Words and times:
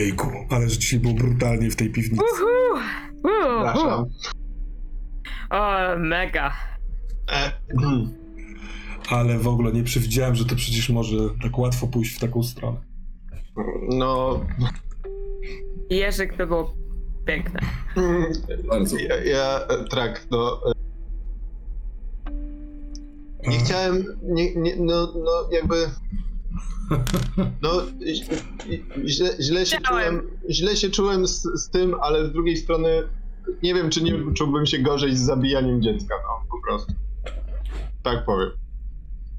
Jejku, 0.00 0.26
ale 0.50 0.68
rzeczywiście 0.68 0.98
było 1.00 1.14
brutalnie 1.14 1.70
w 1.70 1.76
tej 1.76 1.90
piwnicy. 1.90 2.24
Uhu. 2.24 2.80
Uhu. 3.24 4.10
O, 5.50 5.96
mega. 5.98 6.52
E, 7.32 7.52
Ale 9.10 9.38
w 9.38 9.48
ogóle 9.48 9.72
nie 9.72 9.82
przewidziałem, 9.82 10.34
że 10.34 10.44
to 10.44 10.54
przecież 10.56 10.90
może 10.90 11.16
tak 11.42 11.58
łatwo 11.58 11.86
pójść 11.86 12.16
w 12.16 12.20
taką 12.20 12.42
stronę. 12.42 12.78
no, 13.88 14.40
Jerzyk 15.90 16.36
to 16.36 16.46
było 16.46 16.74
piękne. 17.26 17.60
Bardzo. 18.68 18.98
ja, 18.98 19.24
ja 19.24 19.60
trak, 19.90 20.26
no. 20.30 20.60
Nie 23.46 23.58
chciałem, 23.58 24.04
nie, 24.22 24.54
nie, 24.54 24.76
no, 24.76 25.12
no 25.24 25.48
jakby. 25.52 25.74
No, 27.62 27.70
źle, 29.06 29.30
źle 29.40 29.66
się 29.66 29.78
czułem, 29.80 30.22
źle 30.50 30.76
się 30.76 30.90
czułem 30.90 31.26
z, 31.26 31.42
z 31.42 31.70
tym, 31.70 31.94
ale 32.02 32.26
z 32.26 32.32
drugiej 32.32 32.56
strony 32.56 32.88
nie 33.62 33.74
wiem, 33.74 33.90
czy 33.90 34.02
nie 34.02 34.12
czułbym 34.34 34.66
się 34.66 34.78
gorzej 34.78 35.16
z 35.16 35.20
zabijaniem 35.20 35.82
dziecka, 35.82 36.14
no 36.22 36.46
po 36.50 36.68
prostu. 36.68 36.92
Tak 38.02 38.24
powiem. 38.24 38.50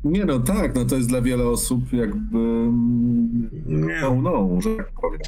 Nie 0.04 0.26
no, 0.26 0.40
tak, 0.40 0.76
no 0.76 0.86
to 0.86 0.96
jest 0.96 1.10
dla 1.10 1.22
wiele 1.22 1.48
osób 1.48 1.94
jakby 1.94 2.38
mm, 2.38 3.50
Nie. 3.66 4.02
no, 4.02 4.16
no, 4.22 4.62
że 4.62 4.76
tak 4.76 4.92
powiem, 5.02 5.22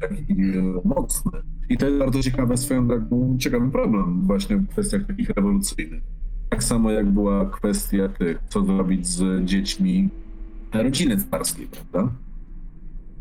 taki 0.00 0.32
e, 0.32 0.62
mocny. 0.84 1.32
I 1.68 1.76
to 1.76 1.86
jest 1.86 1.98
bardzo 1.98 2.22
ciekawe 2.22 2.56
swoją 2.56 2.88
drogą, 2.88 3.36
ciekawy 3.40 3.70
problem 3.70 4.22
właśnie 4.26 4.56
w 4.56 4.68
kwestiach 4.68 5.06
takich 5.06 5.30
rewolucyjnych. 5.30 6.02
Tak 6.50 6.64
samo 6.64 6.90
jak 6.90 7.10
była 7.10 7.46
kwestia 7.46 8.08
tych, 8.08 8.38
co 8.48 8.64
zrobić 8.64 9.06
z 9.06 9.44
dziećmi 9.44 10.08
rodziny 10.72 11.16
carskiej, 11.30 11.66
prawda? 11.66 12.12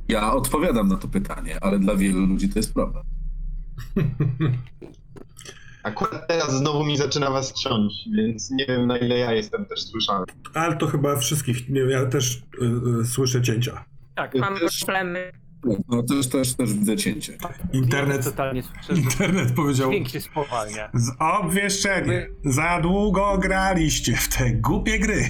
Ja 0.08 0.34
odpowiadam 0.34 0.88
na 0.88 0.98
to 0.98 1.08
pytanie, 1.08 1.58
ale 1.62 1.80
dla 1.80 1.96
wielu 1.96 2.26
ludzi 2.26 2.50
to 2.50 2.60
jest 2.60 2.74
problem. 2.74 3.04
Akurat 5.84 6.28
teraz 6.28 6.58
znowu 6.58 6.86
mi 6.86 6.98
zaczyna 6.98 7.32
was 7.32 7.54
trząść, 7.54 8.10
więc 8.18 8.52
nie 8.52 8.66
wiem 8.66 8.88
na 8.88 8.98
ile 8.98 9.18
ja 9.18 9.34
jestem 9.34 9.66
też 9.66 9.84
słyszany. 9.84 10.26
Ale 10.54 10.76
to 10.78 10.88
chyba 10.88 11.16
wszystkich, 11.18 11.70
nie, 11.70 11.82
ja 11.82 12.06
też 12.06 12.36
y, 12.62 13.02
y, 13.02 13.06
słyszę 13.06 13.42
cięcia. 13.42 13.86
Tak, 14.16 14.36
Mam 14.36 14.60
też- 14.60 14.80
problemy. 14.80 15.32
No 15.90 16.04
też, 16.04 16.28
też, 16.28 16.54
też 16.54 16.74
widzę 16.74 16.98
cięcie. 16.98 17.38
Internet, 17.74 18.24
totalnie 18.24 18.64
słyszę. 18.64 19.02
internet 19.02 19.52
powiedział 19.52 19.90
Dźwięk 19.90 20.10
się 20.10 20.22
spowalnia. 20.22 20.90
z 20.94 21.10
obwieszczenie. 21.20 22.28
Za 22.46 22.80
długo 22.82 23.38
graliście 23.38 24.16
w 24.18 24.28
te 24.38 24.52
głupie 24.52 25.00
gry. 25.00 25.30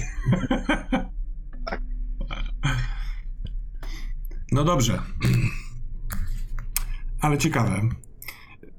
No 4.58 4.64
dobrze. 4.64 4.98
Ale 7.20 7.38
ciekawe, 7.38 7.80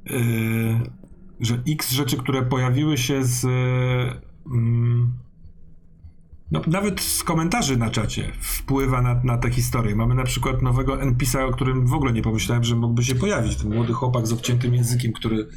yy, 0.06 0.20
że 1.40 1.62
x 1.68 1.92
rzeczy, 1.92 2.18
które 2.18 2.44
pojawiły 2.44 2.98
się 2.98 3.24
z. 3.24 3.46
mm, 4.46 5.14
no, 6.52 6.62
nawet 6.68 7.02
z 7.02 7.24
komentarzy 7.24 7.78
na 7.78 7.90
czacie 7.90 8.32
wpływa 8.40 9.02
na, 9.02 9.22
na 9.24 9.38
tę 9.38 9.52
historię. 9.52 9.96
Mamy 9.96 10.16
na 10.16 10.24
przykład 10.24 10.62
nowego 10.62 11.02
NPC-a, 11.02 11.46
o 11.46 11.52
którym 11.52 11.88
w 11.88 11.94
ogóle 11.94 12.14
nie 12.14 12.22
pomyślałem, 12.22 12.64
że 12.64 12.76
mógłby 12.76 13.04
się 13.04 13.16
pojawić. 13.16 13.56
Ten 13.56 13.76
młody 13.76 13.94
chłopak 13.94 14.28
z 14.28 14.34
obciętym 14.34 14.74
językiem, 14.74 15.14
który. 15.14 15.48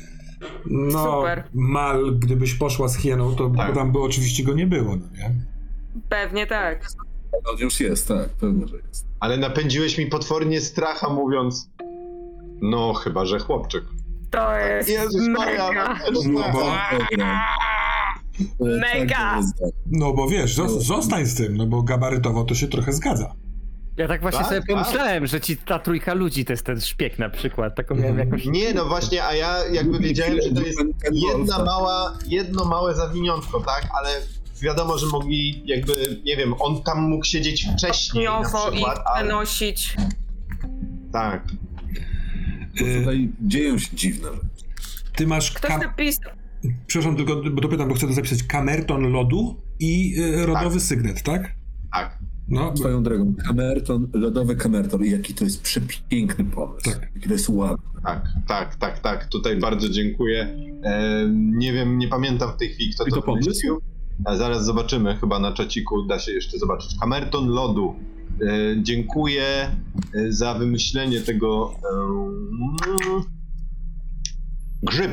No, 0.67 1.17
Super. 1.19 1.45
mal, 1.55 2.17
gdybyś 2.19 2.55
poszła 2.55 2.89
z 2.89 2.97
hieną, 2.97 3.35
to 3.35 3.51
Tak. 3.51 3.75
tam 3.75 3.93
by 3.93 3.99
oczywiście 3.99 4.45
go 4.45 4.55
nie 4.55 4.67
było, 4.67 4.97
no 4.97 5.07
nie? 5.19 5.35
Pewnie 6.09 6.47
tak. 6.47 6.87
On 7.51 7.59
już 7.59 7.81
jest, 7.81 8.09
tak, 8.09 8.29
pewnie, 8.29 8.67
że 8.69 8.77
jest. 8.77 9.07
Ale 9.21 9.37
napędziłeś 9.37 9.99
mi 9.99 10.07
potwornie 10.07 10.61
stracha 10.61 11.09
mówiąc. 11.09 11.71
No, 12.63 12.93
chyba, 12.95 13.25
że 13.27 13.39
chłopczyk. 13.39 13.85
To 14.31 14.57
jest 14.57 14.89
Jezus 14.89 15.29
Maria, 15.29 15.69
mega. 15.69 15.99
też 15.99 16.19
No 16.27 16.43
tak. 16.43 16.53
bo- 16.53 16.73
Mega! 18.61 19.15
Tak, 19.17 19.33
to 19.35 19.37
jest 19.41 19.59
tak. 19.59 19.71
No 19.87 20.13
bo 20.13 20.29
wiesz, 20.29 20.57
zos- 20.57 20.81
zostań 20.81 21.27
z 21.27 21.35
tym, 21.35 21.57
no 21.57 21.67
bo 21.67 21.83
gabarytowo 21.83 22.45
to 22.45 22.55
się 22.55 22.69
trochę 22.69 22.93
zgadza. 22.93 23.35
Ja 23.97 24.09
tak 24.09 24.21
właśnie 24.23 24.39
Tak, 24.41 24.49
sobie 24.49 24.61
tak. 24.61 24.69
pomyślałem, 24.69 25.27
że 25.27 25.41
ci 25.41 25.57
ta 25.57 25.79
trójka 25.79 26.15
ludzi 26.15 26.45
to 26.45 26.53
jest 26.53 26.67
ten 26.67 26.81
szpieg 26.81 27.19
na 27.19 27.31
przykład. 27.31 27.75
Taką 27.77 27.95
miałem 27.95 28.11
Mhm. 28.11 28.29
jakąś... 28.29 28.47
Nie, 28.47 28.75
no 28.75 28.85
właśnie, 28.85 29.25
a 29.25 29.35
ja 29.35 29.69
jakby 29.73 29.99
wiedziałem, 29.99 30.35
że 30.43 30.55
to 30.55 30.61
jest 30.61 30.79
jedna 31.13 31.65
mała, 31.65 32.19
jedno 32.29 32.65
małe 32.65 32.95
zawiniątko, 32.95 33.61
tak? 33.61 33.89
Ale 34.01 34.09
wiadomo, 34.63 34.99
że 34.99 35.07
mogli 35.07 35.63
jakby, 35.67 36.21
nie 36.25 36.37
wiem, 36.37 36.55
on 36.59 36.83
tam 36.83 37.03
mógł 37.03 37.25
siedzieć 37.25 37.67
wcześniej 37.77 38.25
na 38.25 38.31
Niowo 38.41 38.69
i 38.71 38.73
przykład, 38.73 38.99
ale 39.15 39.27
przenosić. 39.29 39.97
tak. 41.13 41.49
Tutaj 42.79 43.29
dzieją 43.41 43.79
się 43.79 43.97
dziwne 43.97 44.29
rzeczy. 44.29 44.47
ty 45.17 45.27
masz. 45.27 45.53
Ktoś 45.53 45.71
Kam- 45.71 45.81
napisał. 45.81 46.33
Przepraszam, 46.87 47.17
tylko 47.17 47.37
bo 47.51 47.61
dopytam, 47.61 47.89
bo 47.89 47.95
chcę 47.95 48.07
to 48.07 48.13
zapisać. 48.13 48.43
Kamerton 48.43 49.13
lodu 49.13 49.57
i 49.81 50.15
y, 50.21 50.47
rodowy 50.47 50.81
sygnet, 50.81 51.23
tak? 51.23 51.55
Tak. 51.93 52.19
No, 52.49 52.77
Swoją 52.77 53.03
drogą, 53.03 53.35
kamerton, 53.47 54.09
lodowy 54.13 54.57
kamerton, 54.57 55.05
i 55.05 55.11
jaki 55.11 55.35
to 55.35 55.45
jest 55.45 55.63
przepiękny 55.63 56.45
pomysł. 56.45 56.91
Tak. 56.91 57.11
Jaki 57.15 57.27
to 57.29 57.33
jest 57.33 57.49
ładny. 57.49 57.85
Tak, 58.05 58.25
tak, 58.49 58.75
tak, 58.77 58.99
tak. 58.99 59.27
Tutaj 59.29 59.57
bardzo 59.57 59.89
dziękuję. 59.89 60.57
E, 60.85 61.27
nie 61.35 61.73
wiem, 61.73 61.99
nie 61.99 62.09
pamiętam 62.09 62.53
w 62.53 62.57
tej 62.57 62.69
chwili, 62.69 62.95
kto 62.95 63.05
I 63.07 63.11
to, 63.11 63.17
to 63.17 63.23
pomysł? 63.23 63.45
wymyślił. 63.51 63.81
A 64.25 64.37
zaraz 64.37 64.65
zobaczymy, 64.65 65.17
chyba 65.17 65.39
na 65.39 65.53
czaciku 65.53 66.03
da 66.03 66.19
się 66.19 66.33
jeszcze 66.33 66.59
zobaczyć. 66.59 66.97
Kamerton 67.01 67.49
lodu. 67.49 67.95
E, 68.43 68.47
dziękuję 68.83 69.45
e, 70.15 70.33
za 70.33 70.55
wymyślenie 70.55 71.21
tego. 71.21 71.75
E, 71.85 73.33
grzyb. 74.83 75.11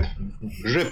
Grzyb. 0.63 0.89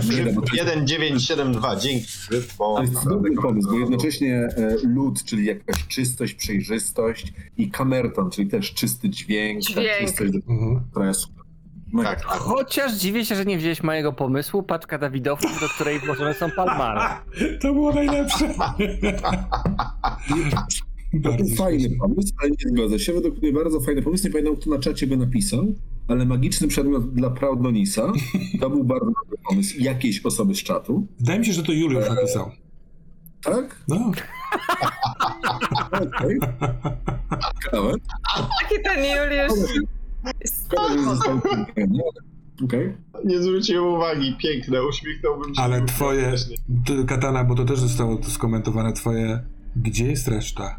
Grzyb 0.00 0.44
1972. 0.50 1.76
Dzięki, 1.76 2.06
grzyb, 2.30 2.52
bo. 2.58 2.76
To 2.76 2.82
jest 2.82 3.08
dobry 3.08 3.32
pomysł, 3.32 3.70
bo 3.70 3.78
jednocześnie 3.78 4.48
lód, 4.82 5.24
czyli 5.24 5.46
jakaś 5.46 5.86
czystość, 5.86 6.34
przejrzystość 6.34 7.32
i 7.56 7.70
kamerton, 7.70 8.30
czyli 8.30 8.50
też 8.50 8.74
czysty 8.74 9.10
dźwięk, 9.10 9.62
ta 9.64 9.70
Dźwięk. 9.70 9.98
czystość, 10.00 10.32
mhm. 10.48 10.80
która 10.90 11.06
jest 11.06 11.20
super. 11.20 11.43
Mega. 11.94 12.10
Tak, 12.10 12.20
tak. 12.20 12.30
Chociaż 12.38 12.94
dziwię 12.94 13.24
się, 13.24 13.34
że 13.34 13.44
nie 13.44 13.58
wziąłeś 13.58 13.82
mojego 13.82 14.12
pomysłu, 14.12 14.62
paczka 14.62 14.98
Dawidowców, 14.98 15.60
do 15.60 15.68
której 15.68 15.98
włożone 15.98 16.34
są 16.34 16.50
palmary. 16.50 17.00
To 17.62 17.74
było 17.74 17.92
najlepsze. 17.92 18.54
To 21.22 21.30
Bardzo 21.30 21.44
był 21.44 21.56
fajny 21.56 21.96
pomysł, 22.00 22.34
ale 22.42 22.50
nie 22.50 22.70
zgodzę 22.70 22.98
się. 22.98 23.12
Według 23.12 23.42
mnie 23.42 23.52
bardzo 23.52 23.80
fajny 23.80 24.02
pomysł. 24.02 24.24
Nie 24.26 24.30
pamiętam, 24.30 24.56
kto 24.56 24.70
na 24.70 24.78
czacie 24.78 25.06
go 25.06 25.16
napisał, 25.16 25.66
ale 26.08 26.26
magiczny 26.26 26.68
przedmiot 26.68 27.14
dla 27.14 27.30
Proudnonisa 27.30 28.12
to 28.60 28.70
był 28.70 28.84
bardzo 28.84 29.06
dobry 29.06 29.38
pomysł 29.48 29.74
jakiejś 29.78 30.26
osoby 30.26 30.54
z 30.54 30.62
czatu. 30.62 31.06
Wydaje 31.20 31.38
mi 31.38 31.46
się, 31.46 31.52
że 31.52 31.62
to 31.62 31.72
Juliusz 31.72 32.08
napisał. 32.08 32.50
Tak? 33.42 33.84
No. 33.88 33.96
Okej. 35.92 36.38
Ciekawe. 37.64 37.92
Taki 38.62 38.82
ten 38.84 38.98
Juliusz. 38.98 39.80
Okej. 42.64 42.96
Nie 43.24 43.42
zwróciłem 43.42 43.84
uwagi. 43.94 44.36
Piękne, 44.42 44.86
uśmiechnąłbym 44.86 45.54
się. 45.54 45.62
Ale 45.62 45.84
twoje, 45.84 46.34
ty, 46.86 47.04
Katana, 47.04 47.44
bo 47.44 47.54
to 47.54 47.64
też 47.64 47.78
zostało 47.80 48.16
tu 48.16 48.30
skomentowane, 48.30 48.92
twoje, 48.92 49.44
gdzie 49.76 50.06
jest 50.06 50.28
reszta? 50.28 50.76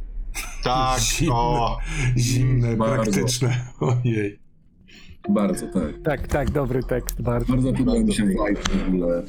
Tak, 0.64 1.00
Zimne. 1.20 1.34
o. 1.36 1.78
Zimne, 2.18 2.76
Bardzo. 2.76 2.96
praktyczne. 3.12 3.66
Ojej. 3.80 4.40
Bardzo, 5.30 5.68
tak. 5.68 5.84
Tak, 6.04 6.28
tak, 6.28 6.52
dobry 6.52 6.84
tekst, 6.84 7.22
bardzo. 7.22 7.54
Bardzo 7.54 7.74
podoba 7.74 8.00
mi 8.00 8.14
się 8.14 8.26
vibe 8.26 8.62
w 8.86 8.88
ogóle. 8.88 9.24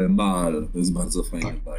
e, 0.00 0.08
Mal, 0.08 0.68
to 0.72 0.78
jest 0.78 0.92
bardzo 0.92 1.22
fajny 1.22 1.46
Tak. 1.46 1.54
vibe 1.54 1.76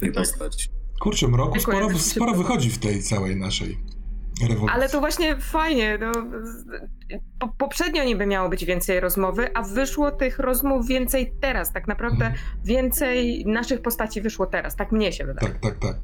tej 0.00 0.12
Tak. 0.12 0.22
postaci. 0.24 0.68
Kurczę, 1.00 1.28
mroku 1.28 1.60
sporo, 1.60 1.98
sporo 1.98 2.34
wychodzi 2.34 2.70
w 2.70 2.78
tej 2.78 3.02
całej 3.02 3.36
naszej 3.36 3.78
rewolucji. 4.40 4.68
Ale 4.74 4.88
to 4.88 5.00
właśnie 5.00 5.36
fajnie. 5.36 5.98
No, 6.00 6.12
po, 7.38 7.48
poprzednio 7.48 8.04
niby 8.04 8.26
miało 8.26 8.48
być 8.48 8.64
więcej 8.64 9.00
rozmowy, 9.00 9.48
a 9.54 9.62
wyszło 9.62 10.10
tych 10.10 10.38
rozmów 10.38 10.86
więcej 10.86 11.32
teraz. 11.40 11.72
Tak 11.72 11.88
naprawdę 11.88 12.24
Mhm. 12.26 12.44
więcej 12.64 13.44
naszych 13.46 13.82
postaci 13.82 14.20
wyszło 14.20 14.46
teraz. 14.46 14.76
Tak 14.76 14.92
mnie 14.92 15.12
się 15.12 15.24
wydaje. 15.24 15.52
Tak, 15.52 15.60
tak, 15.60 15.78
tak. 15.78 15.96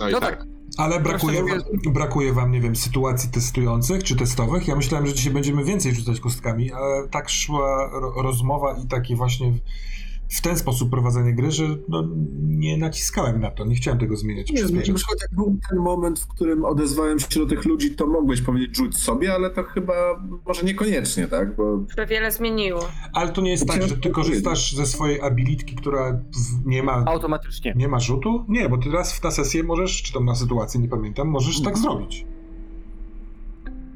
No 0.00 0.08
No 0.12 0.20
tak. 0.20 0.38
tak. 0.38 0.46
Ale 0.78 1.00
brakuje, 1.00 1.42
mówiąc- 1.42 1.64
brakuje 1.92 2.32
wam, 2.32 2.50
nie 2.52 2.60
wiem, 2.60 2.76
sytuacji 2.76 3.30
testujących 3.30 4.04
czy 4.04 4.16
testowych. 4.16 4.68
Ja 4.68 4.76
myślałem, 4.76 5.06
że 5.06 5.14
dzisiaj 5.14 5.32
będziemy 5.32 5.64
więcej 5.64 5.94
rzucać 5.94 6.20
kostkami, 6.20 6.72
ale 6.72 7.08
tak 7.08 7.28
szła 7.30 7.90
ro- 7.92 8.22
rozmowa 8.22 8.76
i 8.84 8.86
takie 8.88 9.16
właśnie 9.16 9.52
w, 10.28 10.40
ten 10.40 10.56
sposób 10.58 10.90
prowadzenie 10.90 11.34
gry, 11.34 11.50
że 11.50 11.64
no, 11.88 12.08
nie 12.42 12.76
naciskałem 12.76 13.40
na 13.40 13.50
to, 13.50 13.64
nie 13.64 13.74
chciałem 13.74 14.00
tego 14.00 14.16
zmieniać. 14.16 14.50
Nie, 14.50 14.66
przykład 14.94 15.18
jak 15.22 15.34
był 15.34 15.58
ten 15.70 15.78
moment, 15.78 16.20
w 16.20 16.26
którym 16.26 16.64
odezwałem 16.64 17.18
się 17.18 17.40
do 17.40 17.46
tych 17.46 17.64
ludzi, 17.64 17.90
to 17.96 18.06
mogłeś 18.06 18.42
powiedzieć 18.42 18.76
rzuć 18.76 18.96
sobie, 18.96 19.34
ale 19.34 19.50
to 19.50 19.64
chyba 19.64 19.94
może 20.46 20.62
niekoniecznie, 20.62 21.28
tak? 21.28 21.56
Bo 21.56 21.78
To 21.96 22.06
wiele 22.06 22.30
zmieniło. 22.30 22.88
Ale 23.12 23.32
to 23.32 23.40
nie 23.40 23.50
jest 23.50 23.68
tak, 23.68 23.82
że 23.82 23.96
ty 23.96 24.10
korzystasz 24.10 24.72
ze 24.72 24.86
swojej 24.86 25.20
abilitki, 25.20 25.76
która 25.76 26.20
nie 26.64 26.82
ma, 26.82 27.04
Automatycznie. 27.06 27.74
nie 27.76 27.88
ma 27.88 28.00
rzutu? 28.00 28.44
Nie, 28.48 28.68
bo 28.68 28.78
ty 28.78 28.90
raz 28.90 29.12
w 29.12 29.24
na 29.24 29.30
sesję 29.30 29.62
możesz, 29.62 30.02
czy 30.02 30.12
tam 30.12 30.24
na 30.24 30.34
sytuację, 30.34 30.80
nie 30.80 30.88
pamiętam, 30.88 31.28
możesz 31.28 31.62
tak 31.62 31.78
zrobić. 31.78 32.26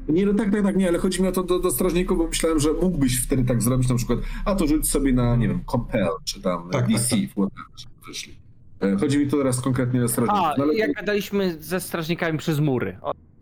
Nie, 0.09 0.25
no 0.25 0.33
tak, 0.33 0.51
tak, 0.51 0.63
tak, 0.63 0.75
nie, 0.75 0.87
ale 0.87 0.99
chodzi 0.99 1.21
mi 1.21 1.27
o 1.27 1.31
to 1.31 1.43
do, 1.43 1.59
do 1.59 1.71
strażników, 1.71 2.17
bo 2.17 2.27
myślałem, 2.27 2.59
że 2.59 2.73
mógłbyś 2.73 3.23
wtedy 3.23 3.43
tak 3.43 3.61
zrobić, 3.61 3.89
na 3.89 3.95
przykład, 3.95 4.19
a 4.45 4.55
to 4.55 4.67
rzuć 4.67 4.89
sobie 4.89 5.13
na, 5.13 5.35
nie 5.35 5.47
wiem, 5.47 5.63
Compel, 5.71 6.07
czy 6.23 6.41
tam 6.41 6.69
Tak, 6.69 6.87
DC, 6.87 7.09
tak, 7.09 7.29
whatever, 7.29 7.65
żeby 7.77 7.93
wyszli. 8.07 8.35
E, 8.81 8.97
Chodzi 8.99 9.17
mi 9.19 9.27
tu 9.27 9.37
teraz 9.37 9.61
konkretnie 9.61 10.03
o 10.03 10.07
strażników. 10.07 10.43
A, 10.43 10.53
no, 10.57 10.63
ale 10.63 10.75
jak 10.75 10.93
gadaliśmy 10.93 11.57
ze 11.59 11.79
strażnikami 11.79 12.37
przez 12.37 12.59
mury. 12.59 12.97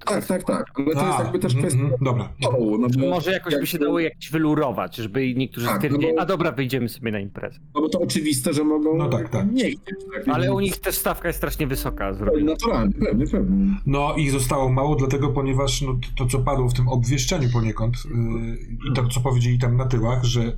Tak, 0.09 0.25
tak, 0.25 0.43
tak, 0.43 0.65
ale 0.75 0.85
to 0.95 1.05
jest 1.07 1.19
A, 1.19 1.23
jakby 1.23 1.39
też 1.39 1.53
mhm, 1.55 1.67
kwestia 1.69 1.83
mhm, 1.83 2.03
Dobra. 2.03 2.29
no 2.41 2.51
bo, 2.51 3.07
może 3.09 3.31
jakoś 3.31 3.55
by 3.55 3.67
się 3.67 3.77
dało 3.79 3.99
jakiś 3.99 4.31
wylurować, 4.31 4.95
żeby 4.95 5.33
niektórzy 5.35 5.65
Tak, 5.65 5.75
no 5.75 5.79
stwierdzili, 5.81 6.13
bo- 6.15 6.21
a 6.21 6.25
dobra, 6.25 6.51
wyjdziemy 6.51 6.89
sobie 6.89 7.11
na 7.11 7.19
imprezę. 7.19 7.59
no 7.75 7.81
bo 7.81 7.89
to 7.89 7.99
oczywiste, 7.99 8.53
że 8.53 8.63
mogą 8.63 8.97
No 8.97 9.09
tak, 9.09 9.29
tak. 9.29 9.51
nie 9.51 9.63
chcieć. 9.63 9.79
Tak? 10.15 10.27
Ale 10.35 10.47
I- 10.47 10.49
u 10.49 10.59
nich 10.59 10.77
też 10.77 10.95
stawka 10.95 11.27
jest 11.29 11.37
strasznie 11.37 11.67
wysoka. 11.67 12.11
No, 12.11 12.17
Zrobiona. 12.17 12.51
Naturalnie, 12.51 12.93
pewnie, 12.93 13.27
pewnie. 13.27 13.75
No 13.85 14.15
ich 14.15 14.31
zostało 14.31 14.69
mało, 14.69 14.95
dlatego 14.95 15.29
ponieważ 15.29 15.81
no, 15.81 15.99
to, 16.17 16.25
co 16.25 16.39
padło 16.39 16.69
w 16.69 16.73
tym 16.73 16.87
obwieszczeniu 16.87 17.49
poniekąd 17.53 17.95
yy, 18.05 18.89
i 18.91 18.93
to, 18.95 19.07
co 19.07 19.19
powiedzieli 19.21 19.59
tam 19.59 19.77
na 19.77 19.85
tyłach, 19.85 20.23
że 20.23 20.57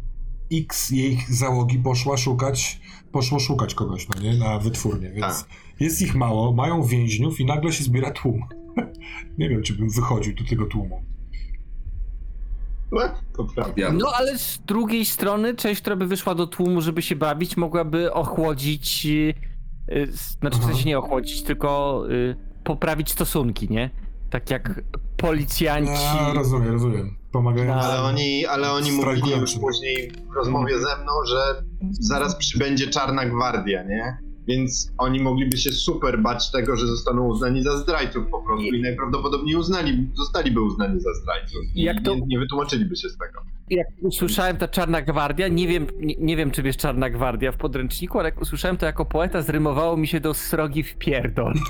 X 0.54 0.90
jej 0.90 1.18
załogi 1.30 1.80
poszła 1.80 2.18
szukać, 2.18 2.80
poszło 3.12 3.40
szukać 3.40 3.74
kogoś, 3.76 4.08
no 4.16 4.22
nie, 4.22 4.38
na 4.38 4.60
wytwórnię, 4.60 5.10
więc 5.12 5.46
jest 5.80 6.02
ich 6.02 6.16
mało, 6.16 6.54
mają 6.54 6.84
więźniów 6.84 7.40
i 7.40 7.46
nagle 7.46 7.72
się 7.72 7.84
zbiera 7.84 8.12
tłum. 8.12 8.42
nie 9.40 9.50
wiem, 9.50 9.64
czy 9.64 9.74
bym 9.74 9.90
wychodził 9.90 10.36
do 10.36 10.44
tego 10.44 10.66
tłumu. 10.66 11.04
No, 12.92 13.02
to 13.38 13.44
prawda. 13.56 13.74
Ja, 13.78 13.92
No 13.92 14.08
ale 14.16 14.38
z 14.38 14.60
drugiej 14.66 15.06
strony 15.06 15.56
część, 15.56 15.82
która 15.82 15.96
by 15.96 16.08
wyszła 16.08 16.36
do 16.36 16.48
tłumu, 16.48 16.82
żeby 16.82 17.02
się 17.02 17.16
bawić, 17.16 17.58
mogłaby 17.58 18.14
ochłodzić, 18.14 19.06
yy, 19.06 19.34
yy, 19.88 20.08
znaczy 20.12 20.58
w 20.58 20.64
Aha. 20.64 20.68
sensie 20.68 20.90
nie 20.90 21.00
ochłodzić, 21.00 21.44
tylko 21.44 22.04
yy, 22.10 22.36
poprawić 22.64 23.12
stosunki, 23.12 23.70
nie? 23.70 23.90
Tak 24.30 24.50
jak 24.50 24.82
policjanci. 25.18 26.06
A, 26.20 26.34
rozumiem, 26.34 26.72
rozumiem. 26.72 27.18
Pomagają. 27.32 27.74
Ale 27.74 28.02
oni, 28.02 28.46
ale 28.46 28.72
oni 28.72 28.92
mówili 28.92 29.32
już 29.32 29.60
później 29.60 30.12
w 30.32 30.36
rozmowie 30.36 30.80
ze 30.80 31.04
mną, 31.04 31.12
że 31.28 31.64
zaraz 31.92 32.36
przybędzie 32.36 32.88
czarna 32.88 33.26
gwardia, 33.26 33.84
nie? 33.84 34.29
Więc 34.48 34.92
oni 34.98 35.20
mogliby 35.24 35.58
się 35.58 35.72
super 35.72 36.22
bać 36.22 36.52
tego, 36.52 36.76
że 36.78 36.88
zostaną 36.88 37.28
uznani 37.28 37.64
za 37.64 37.78
zdrajców 37.78 38.28
po 38.32 38.42
prostu 38.44 38.66
i 38.76 38.82
najprawdopodobniej 38.82 39.56
uznali, 39.56 40.08
zostaliby 40.18 40.62
uznani 40.62 41.00
za 41.00 41.14
zdrajców. 41.14 41.62
I 41.76 41.84
Jak 41.84 42.02
to- 42.04 42.16
nie, 42.16 42.22
nie 42.28 42.40
wytłumaczyliby 42.40 42.96
się 42.96 43.10
z 43.10 43.18
tego. 43.18 43.42
Jak 43.70 43.88
usłyszałem 44.02 44.58
ta 44.58 44.68
czarna 44.68 45.02
gwardia, 45.02 45.48
nie 45.48 45.68
wiem, 45.68 45.88
nie, 46.00 46.16
nie 46.20 46.38
wiem 46.38 46.52
czym 46.52 46.66
jest 46.66 46.80
czarna 46.80 47.10
gwardia 47.10 47.52
w 47.52 47.58
podręczniku, 47.58 48.20
ale 48.20 48.30
jak 48.30 48.42
usłyszałem 48.42 48.78
to 48.78 48.86
jako 48.86 49.06
poeta, 49.06 49.42
zrymowało 49.42 49.98
mi 49.98 50.08
się 50.08 50.20
do 50.20 50.34
srogi 50.34 50.84
w 50.84 50.96
pierdol. 50.96 51.54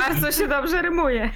Bardzo 0.00 0.32
się 0.32 0.48
dobrze 0.48 0.82
rymuje. 0.82 1.30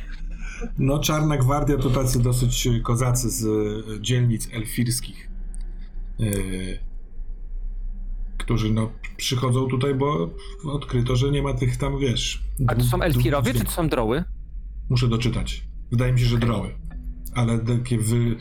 No, 0.78 0.98
Czarna 0.98 1.36
Gwardia 1.36 1.76
to 1.78 1.90
tacy 1.90 2.22
dosyć 2.22 2.68
kozacy 2.82 3.30
z 3.30 3.44
y, 3.44 4.00
dzielnic 4.00 4.48
elfirskich, 4.52 5.28
y, 6.20 6.78
którzy 8.48 8.72
no 8.72 8.90
przychodzą 9.16 9.66
tutaj, 9.66 9.94
bo 9.94 10.30
odkryto, 10.64 11.16
że 11.16 11.30
nie 11.30 11.42
ma 11.42 11.54
tych 11.54 11.76
tam, 11.76 11.98
wiesz... 11.98 12.42
A 12.66 12.74
to 12.74 12.84
są 12.84 13.02
elfirowie, 13.02 13.54
czy 13.54 13.64
to 13.64 13.70
są 13.70 13.88
droły? 13.88 14.24
Muszę 14.90 15.08
doczytać. 15.08 15.64
Wydaje 15.90 16.12
mi 16.12 16.20
się, 16.20 16.26
że 16.26 16.38
droły. 16.38 16.74
Ale 17.34 17.58
takie 17.58 17.98
wy, 17.98 18.36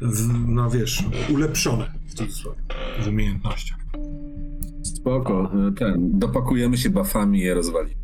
w, 0.00 0.48
no 0.48 0.70
wiesz, 0.70 1.04
ulepszone 1.34 1.92
w 2.06 2.14
cudzysłowie, 2.14 2.60
w 3.04 3.08
umiejętnościach. 3.08 3.78
spoko, 4.82 5.50
e, 5.68 5.72
ten, 5.72 6.18
dopakujemy 6.18 6.78
się 6.78 6.90
buffami 6.90 7.38
i 7.38 7.42
je 7.42 7.54
rozwali. 7.54 7.94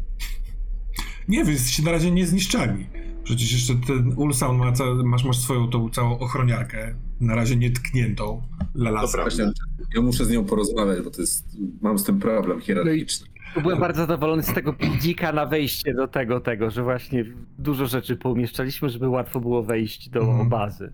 Nie, 1.29 1.45
wy 1.45 1.53
jesteście 1.53 1.83
na 1.83 1.93
razie 1.93 2.11
niezniszczalni. 2.11 2.87
Przecież 3.25 3.53
jeszcze 3.53 3.75
ten 3.75 4.13
Ulsan 4.17 4.57
ma, 4.57 4.73
ca- 4.73 4.95
masz, 5.05 5.25
masz 5.25 5.39
swoją 5.39 5.69
tą 5.69 5.91
całą 5.91 6.19
ochroniarkę, 6.19 6.95
na 7.21 7.35
razie 7.35 7.57
nietkniętą, 7.57 8.43
Dobra. 8.75 9.07
Właśnie, 9.23 9.53
ja 9.97 10.03
muszę 10.03 10.25
z 10.25 10.31
nią 10.31 10.45
porozmawiać, 10.45 11.01
bo 11.05 11.11
to 11.11 11.21
jest, 11.21 11.57
mam 11.81 11.99
z 11.99 12.05
tym 12.05 12.19
problem 12.21 12.61
hierarchiczny. 12.61 13.27
Byłem 13.63 13.81
bardzo 13.81 14.01
zadowolony 14.01 14.43
z 14.43 14.53
tego 14.55 14.73
pidzika 14.73 15.33
na 15.33 15.47
wejście 15.47 15.95
do 15.95 16.09
tego, 16.09 16.41
tego, 16.41 16.71
że 16.71 16.83
właśnie 16.83 17.25
dużo 17.59 17.87
rzeczy 17.87 18.17
poumieszczaliśmy, 18.17 18.89
żeby 18.91 19.09
łatwo 19.09 19.41
było 19.41 19.63
wejść 19.63 20.11
do 20.11 20.21
Mhm. 20.21 20.49
bazy. 20.49 20.93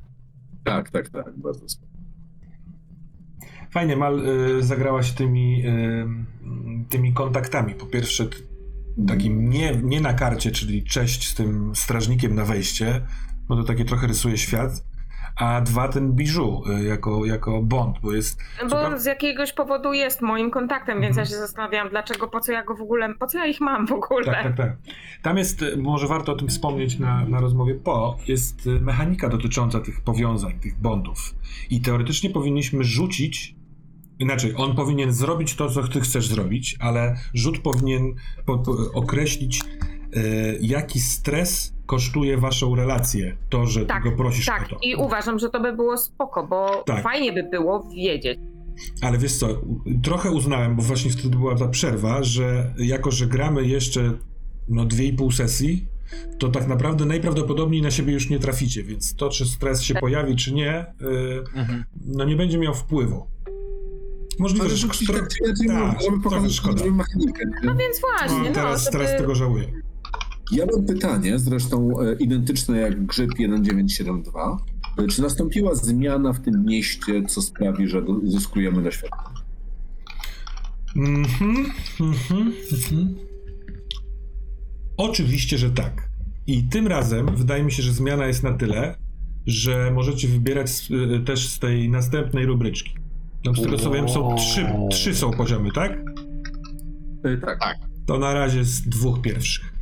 Tak, 0.65 0.91
tak, 0.91 1.09
tak, 1.09 1.38
bardzo 1.38 1.69
spoko. 1.69 1.93
Fajnie, 3.71 3.97
Mal 3.97 4.21
y, 4.59 4.62
zagrała 4.62 5.03
się 5.03 5.15
tymi, 5.15 5.67
y, 5.67 6.06
tymi 6.91 7.12
kontaktami. 7.12 7.75
Po 7.75 7.87
pierwsze, 7.87 8.26
takim 9.06 9.50
nie, 9.50 9.76
nie 9.82 10.00
na 10.00 10.15
karcie, 10.15 10.50
czyli 10.50 10.82
cześć 10.85 11.29
z 11.29 11.35
tym 11.35 11.73
strażnikiem 11.75 12.35
na 12.35 12.44
wejście, 12.44 13.00
bo 13.49 13.56
to 13.56 13.65
takie 13.65 13.85
trochę 13.85 14.06
rysuje 14.06 14.38
świat. 14.38 14.85
A 15.36 15.60
dwa, 15.60 15.88
ten 15.88 16.12
biżu 16.12 16.62
y, 16.81 16.84
jako, 16.84 17.25
jako 17.25 17.62
bond, 17.62 17.96
bo 18.02 18.12
jest. 18.12 18.38
Bo 18.70 18.98
z 18.98 19.04
jakiegoś 19.04 19.52
powodu 19.52 19.92
jest 19.92 20.20
moim 20.22 20.50
kontaktem, 20.50 21.00
więc 21.00 21.10
Mhm. 21.19 21.25
ja 21.26 21.31
się 21.31 21.36
zastanawiałam, 21.36 21.88
dlaczego, 21.90 22.28
po 22.28 22.40
co 22.40 22.52
ja 22.52 22.64
go 22.64 22.75
w 22.75 22.82
ogóle, 22.82 23.14
po 23.14 23.26
co 23.26 23.38
ja 23.38 23.46
ich 23.46 23.60
mam 23.60 23.86
w 23.86 23.92
ogóle. 23.92 24.25
Tak, 24.25 24.42
tak, 24.42 24.56
tak. 24.56 24.76
Tam 25.22 25.38
jest, 25.38 25.62
y, 25.62 25.76
może 25.76 26.06
warto 26.06 26.32
o 26.32 26.37
tym 26.37 26.49
wspomnieć 26.49 26.99
na, 26.99 27.25
na 27.25 27.40
rozmowie 27.40 27.75
po, 27.75 28.16
jest 28.28 28.66
y, 28.66 28.80
mechanika 28.80 29.28
dotycząca 29.28 29.80
tych 29.80 30.00
powiązań, 30.00 30.59
tych 30.61 30.80
bondów. 30.80 31.35
I 31.70 31.80
teoretycznie 31.80 32.30
powinniśmy 32.30 32.85
rzucić, 32.85 33.54
inaczej, 34.18 34.54
on 34.56 34.75
powinien 34.76 35.12
zrobić 35.12 35.54
to, 35.56 35.70
co 35.70 35.88
ty 35.88 36.00
chcesz 36.00 36.28
zrobić, 36.28 36.76
ale 36.80 37.16
rzut 37.35 37.59
powinien 37.59 38.14
po, 38.47 38.59
po, 38.59 38.73
określić, 38.94 39.61
y, 40.16 40.59
jaki 40.61 41.00
stres 41.00 41.74
kosztuje 41.87 42.37
waszą 42.38 42.75
relację, 42.75 43.37
to, 43.49 43.67
że 43.67 43.87
Tak, 43.87 44.03
ty 44.03 44.11
go 44.11 44.17
prosisz 44.17 44.49
o 44.49 44.53
Tak, 44.53 44.69
to. 44.69 44.79
i 44.83 44.95
uważam, 44.97 45.38
że 45.38 45.50
to 45.50 45.61
by 45.61 45.73
było 45.73 45.97
spoko, 45.97 46.47
bo 46.47 46.83
Tak. 46.87 47.03
fajnie 47.03 47.33
by 47.33 47.43
było 47.43 47.83
wiedzieć. 47.97 48.38
Ale 49.03 49.19
wiesz 49.19 49.37
co, 49.37 49.49
trochę 50.03 50.31
uznałem, 50.31 50.76
bo 50.76 50.83
właśnie 50.83 51.11
wtedy 51.11 51.37
była 51.37 51.55
ta 51.55 51.69
przerwa, 51.69 52.23
że 52.23 52.75
jako, 52.79 53.11
że 53.11 53.26
gramy 53.26 53.67
jeszcze 53.67 54.12
no 54.69 54.85
dwie 54.85 55.05
i 55.07 55.12
pół 55.12 55.31
sesji, 55.31 55.87
to 56.38 56.49
tak 56.49 56.67
naprawdę 56.69 57.05
najprawdopodobniej 57.05 57.83
na 57.83 57.91
siebie 57.91 58.12
już 58.12 58.31
nie 58.31 58.38
traficie, 58.38 58.83
więc 58.83 59.14
to, 59.17 59.29
czy 59.29 59.47
stres 59.47 59.83
się 59.83 59.95
pojawi, 59.95 60.37
czy 60.37 60.53
nie, 60.55 60.87
yy, 61.00 61.45
no 62.07 62.25
nie 62.25 62.37
będzie 62.37 62.59
miał 62.59 62.75
wpływu. 62.75 63.26
Możliwe, 64.38 64.69
że 64.69 64.88
tak 64.88 64.97
tak, 64.97 66.00
szkoda. 66.50 66.79
żeby 66.79 66.91
mechanikę. 66.93 67.45
nie? 67.47 67.67
No 67.69 67.75
więc 67.75 68.00
właśnie, 68.00 68.38
No, 68.38 68.45
no, 68.49 68.55
teraz, 68.55 68.85
żeby... 68.85 68.93
teraz 68.99 69.19
tego 69.19 69.35
żałuję. 69.35 69.64
Ja 70.52 70.66
mam 70.72 70.84
pytanie, 70.86 71.38
zresztą 71.38 72.00
e, 72.00 72.14
identyczne 72.14 72.78
jak 72.78 73.06
grzyb 73.06 73.30
1972. 73.34 74.58
E, 74.98 75.06
Czy 75.06 75.22
nastąpiła 75.22 75.74
zmiana 75.74 76.32
w 76.32 76.40
tym 76.40 76.64
mieście, 76.64 77.22
co 77.28 77.42
sprawi, 77.42 77.88
że 77.88 78.02
zyskujemy 78.24 78.82
doświadczenie? 78.82 79.34
Mhm, 80.96 81.66
mhm, 82.00 82.52
mhm. 82.72 83.14
Oczywiście, 84.96 85.58
że 85.58 85.70
tak. 85.70 86.08
I 86.46 86.62
tym 86.68 86.86
razem 86.86 87.36
wydaje 87.36 87.62
mi 87.64 87.72
się, 87.72 87.82
że 87.82 87.92
zmiana 87.92 88.26
jest 88.26 88.42
na 88.42 88.52
tyle, 88.52 88.94
że 89.46 89.90
możecie 89.94 90.28
wybierać 90.28 90.70
z, 90.70 90.90
y, 90.90 91.20
też 91.26 91.48
z 91.48 91.58
tej 91.58 91.88
następnej 91.90 92.46
rubryczki. 92.46 92.94
No 93.44 93.54
z 93.54 93.62
tego 93.62 93.78
co 93.78 93.90
wiem 93.90 94.08
są 94.08 94.34
trzy, 94.36 94.66
trzy 94.90 95.14
są 95.14 95.30
poziomy, 95.30 95.72
tak? 95.72 95.92
E, 97.24 97.36
Tak, 97.36 97.60
Tak. 97.60 97.76
To 98.06 98.18
na 98.18 98.34
razie 98.34 98.64
z 98.64 98.82
dwóch 98.82 99.20
pierwszych. 99.20 99.74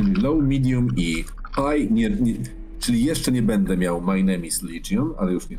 Czyli 0.00 0.14
low, 0.14 0.42
medium 0.42 0.88
i 0.96 1.24
high. 1.56 1.90
Nie, 1.90 2.10
nie, 2.10 2.34
czyli 2.78 3.04
jeszcze 3.04 3.32
nie 3.32 3.42
będę 3.42 3.76
miał 3.76 4.00
My 4.00 4.24
Name 4.24 4.46
is 4.46 4.62
Legion, 4.62 5.14
ale 5.18 5.32
już 5.32 5.48
nie. 5.48 5.56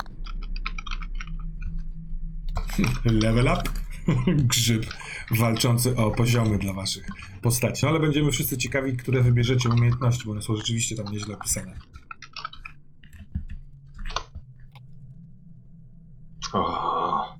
Level 3.06 3.46
up. 3.46 3.64
Grzyb 4.52 4.86
walczący 5.32 5.96
o 5.98 6.12
poziomy 6.12 6.58
dla 6.58 6.74
waszych 6.74 7.08
postaci. 7.42 7.86
No 7.86 7.90
ale 7.90 8.00
będziemy 8.00 8.32
wszyscy 8.32 8.58
ciekawi, 8.58 8.98
które 8.98 9.22
wybierzecie 9.22 9.70
umiejętności, 9.70 10.26
bo 10.26 10.32
one 10.32 10.42
są 10.42 10.56
rzeczywiście 10.56 10.96
tam 10.96 11.06
nieźle 11.14 11.36
opisane. 11.36 11.78
O, 16.54 17.38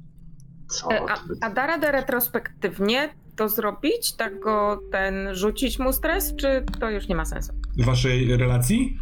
co? 0.70 0.92
E, 0.92 1.02
A, 1.10 1.24
a 1.42 1.50
da 1.50 1.68
radę 1.68 1.92
retrospektywnie 1.92 3.21
to 3.42 3.50
zrobić? 3.50 4.14
Tak 4.14 4.40
go 4.40 4.82
ten 4.92 5.36
rzucić 5.36 5.80
mu 5.80 5.94
stres, 5.94 6.34
czy 6.36 6.64
to 6.80 6.90
już 6.90 7.08
nie 7.08 7.16
ma 7.16 7.26
sensu? 7.26 7.54
waszej 7.78 8.38
relacji? 8.38 8.98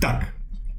Tak. 0.00 0.32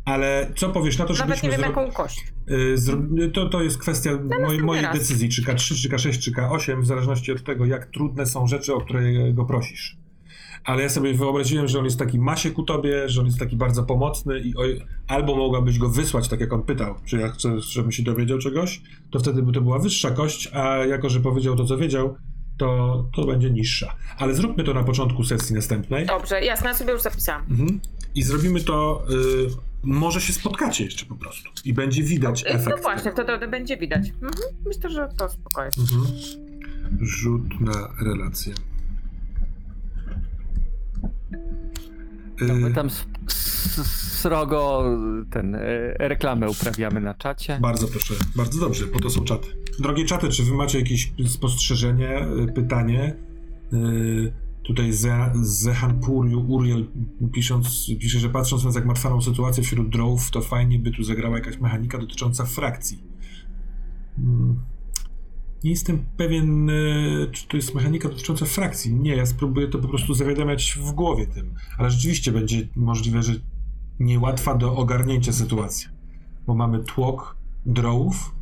Ale 0.05 0.51
co 0.55 0.69
powiesz 0.69 0.97
na 0.97 1.05
to, 1.05 1.13
Nawet 1.13 1.27
żebyśmy 1.27 1.49
nie 1.49 1.57
wiem 1.57 1.61
zro- 1.65 1.67
jaką 1.81 1.91
kość. 1.91 2.27
y, 2.51 2.75
zro- 2.77 3.31
to, 3.33 3.49
to 3.49 3.63
jest 3.63 3.77
kwestia 3.77 4.11
mojej, 4.11 4.29
następny 4.29 4.63
mojej 4.65 4.83
raz. 4.83 4.97
decyzji, 4.99 5.29
czy 5.29 5.41
K3, 5.41 5.81
czy 5.81 5.89
K6, 5.89 6.19
czy 6.19 6.31
K8, 6.31 6.81
w 6.81 6.85
zależności 6.85 7.31
od 7.31 7.43
tego, 7.43 7.65
jak 7.65 7.85
trudne 7.85 8.25
są 8.25 8.47
rzeczy, 8.47 8.73
o 8.73 8.81
które 8.81 9.33
go 9.33 9.45
prosisz. 9.45 9.97
Ale 10.65 10.83
ja 10.83 10.89
sobie 10.89 11.13
wyobraziłem, 11.13 11.67
że 11.67 11.79
on 11.79 11.85
jest 11.85 11.99
taki 11.99 12.19
masie 12.19 12.51
ku 12.51 12.63
tobie, 12.63 13.09
że 13.09 13.19
on 13.21 13.25
jest 13.25 13.39
taki 13.39 13.55
bardzo 13.55 13.83
pomocny 13.83 14.39
i 14.39 14.55
oj, 14.55 14.81
albo 15.07 15.35
mogłabyś 15.35 15.79
go 15.79 15.89
wysłać, 15.89 16.27
tak 16.27 16.39
jak 16.39 16.53
on 16.53 16.63
pytał, 16.63 16.95
czy 17.05 17.17
ja 17.17 17.29
chcę, 17.29 17.61
żebym 17.61 17.91
się 17.91 18.03
dowiedział 18.03 18.37
czegoś, 18.37 18.81
to 19.11 19.19
wtedy 19.19 19.43
by 19.43 19.51
to 19.51 19.61
była 19.61 19.79
wyższa 19.79 20.11
kość, 20.11 20.49
a 20.53 20.77
jako, 20.77 21.09
że 21.09 21.19
powiedział 21.19 21.55
to, 21.55 21.65
co 21.65 21.77
wiedział, 21.77 22.15
to, 22.57 23.05
to 23.15 23.25
będzie 23.25 23.49
niższa. 23.51 23.95
Ale 24.17 24.35
zróbmy 24.35 24.63
to 24.63 24.73
na 24.73 24.83
początku 24.83 25.23
sesji 25.23 25.55
następnej. 25.55 26.05
Dobrze, 26.05 26.41
jasne, 26.41 26.69
ja 26.69 26.75
sobie 26.75 26.93
już 26.93 27.01
zapisałam. 27.01 27.41
Mhm. 27.49 27.79
I 28.15 28.23
zrobimy 28.23 28.61
to. 28.61 29.05
Y, 29.09 29.73
może 29.83 30.21
się 30.21 30.33
spotkacie 30.33 30.83
jeszcze 30.85 31.05
po 31.05 31.15
prostu. 31.15 31.49
I 31.65 31.73
będzie 31.73 32.03
widać 32.03 32.43
No 32.43 32.49
efekt. 32.49 32.81
właśnie, 32.81 33.11
to, 33.11 33.23
to 33.23 33.47
będzie 33.47 33.77
widać. 33.77 34.09
Mhm. 34.09 34.33
Myślę, 34.65 34.89
że 34.89 35.07
to 35.17 35.29
spokojnie. 35.29 35.71
Mhm. 35.79 36.05
Rzut 37.01 37.61
na 37.61 37.89
relację. 38.05 38.53
No, 42.41 42.53
my 42.53 42.67
Y, 42.69 42.73
tam 42.73 42.89
srogo 43.27 44.83
ten, 45.31 45.55
e, 45.55 45.61
reklamę 45.97 46.49
uprawiamy 46.49 47.01
na 47.01 47.13
czacie. 47.13 47.59
Bardzo 47.61 47.87
proszę, 47.87 48.13
bardzo 48.35 48.59
dobrze, 48.59 48.87
po 48.87 48.99
to 48.99 49.09
są 49.09 49.23
czaty. 49.23 49.47
Drogie 49.79 50.05
czaty, 50.05 50.29
czy 50.29 50.43
wy 50.43 50.53
macie 50.53 50.79
jakieś 50.79 51.13
spostrzeżenie, 51.27 52.27
y, 52.49 52.53
pytanie? 52.53 53.15
Y, 53.73 54.33
Tutaj 54.63 54.93
Ze- 54.93 55.31
Zehan 55.41 55.99
Puriu, 55.99 56.45
Uriel 56.51 56.87
pisząc, 57.33 57.91
pisze, 57.99 58.19
że 58.19 58.29
patrząc 58.29 58.63
na 58.63 58.71
zagmatwaną 58.71 59.21
sytuację 59.21 59.63
wśród 59.63 59.89
drołów, 59.89 60.31
to 60.31 60.41
fajnie 60.41 60.79
by 60.79 60.91
tu 60.91 61.03
zagrała 61.03 61.35
jakaś 61.37 61.59
mechanika 61.59 61.97
dotycząca 61.97 62.45
frakcji. 62.45 63.03
Mm. 64.19 64.59
Nie 65.63 65.71
jestem 65.71 66.05
pewien, 66.17 66.69
y, 66.69 67.29
czy 67.31 67.47
to 67.47 67.57
jest 67.57 67.75
mechanika 67.75 68.09
dotycząca 68.09 68.45
frakcji. 68.45 68.93
Nie, 68.93 69.15
ja 69.15 69.25
spróbuję 69.25 69.67
to 69.67 69.79
po 69.79 69.87
prostu 69.87 70.13
zawiadamiać 70.13 70.77
w 70.81 70.91
głowie 70.91 71.27
tym. 71.27 71.53
Ale 71.77 71.91
rzeczywiście 71.91 72.31
będzie 72.31 72.67
możliwe, 72.75 73.23
że 73.23 73.33
niełatwa 73.99 74.55
do 74.55 74.75
ogarnięcia 74.75 75.33
sytuacja. 75.33 75.89
Bo 76.47 76.55
mamy 76.55 76.83
tłok 76.83 77.35
drołów. 77.65 78.35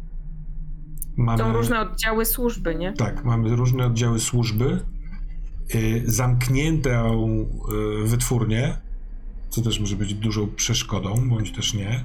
Mamy, 1.18 1.44
Są 1.44 1.54
różne 1.54 1.80
oddziały 1.80 2.26
służby, 2.26 2.76
nie? 2.76 2.94
Tak, 2.94 3.26
mamy 3.26 3.56
różne 3.56 3.86
oddziały 3.86 4.20
służby. 4.20 4.80
Y, 5.76 6.04
zamkniętą 6.06 7.26
y, 8.04 8.08
wytwórnię, 8.08 8.78
co 9.50 9.62
też 9.62 9.80
może 9.80 9.96
być 9.96 10.14
dużą 10.14 10.48
przeszkodą, 10.48 11.30
bądź 11.30 11.52
też 11.52 11.74
nie. 11.74 12.04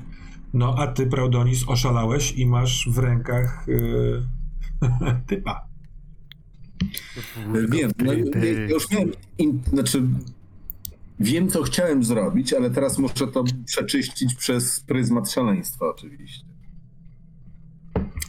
No 0.54 0.74
a 0.78 0.86
ty, 0.86 1.06
Praudonis, 1.06 1.64
oszalałeś 1.68 2.32
i 2.32 2.46
masz 2.46 2.88
w 2.90 2.98
rękach 2.98 3.68
y, 3.68 4.35
typa. 5.28 5.68
Wiem, 7.68 7.90
no, 8.04 8.12
ja 8.12 8.68
już 8.68 8.90
miałem, 8.90 9.10
in, 9.38 9.60
znaczy 9.72 10.02
wiem 11.20 11.48
co 11.48 11.62
chciałem 11.62 12.04
zrobić, 12.04 12.52
ale 12.52 12.70
teraz 12.70 12.98
muszę 12.98 13.26
to 13.26 13.44
przeczyścić 13.66 14.34
przez 14.34 14.80
pryzmat 14.80 15.30
szaleństwa 15.30 15.86
oczywiście. 15.90 16.46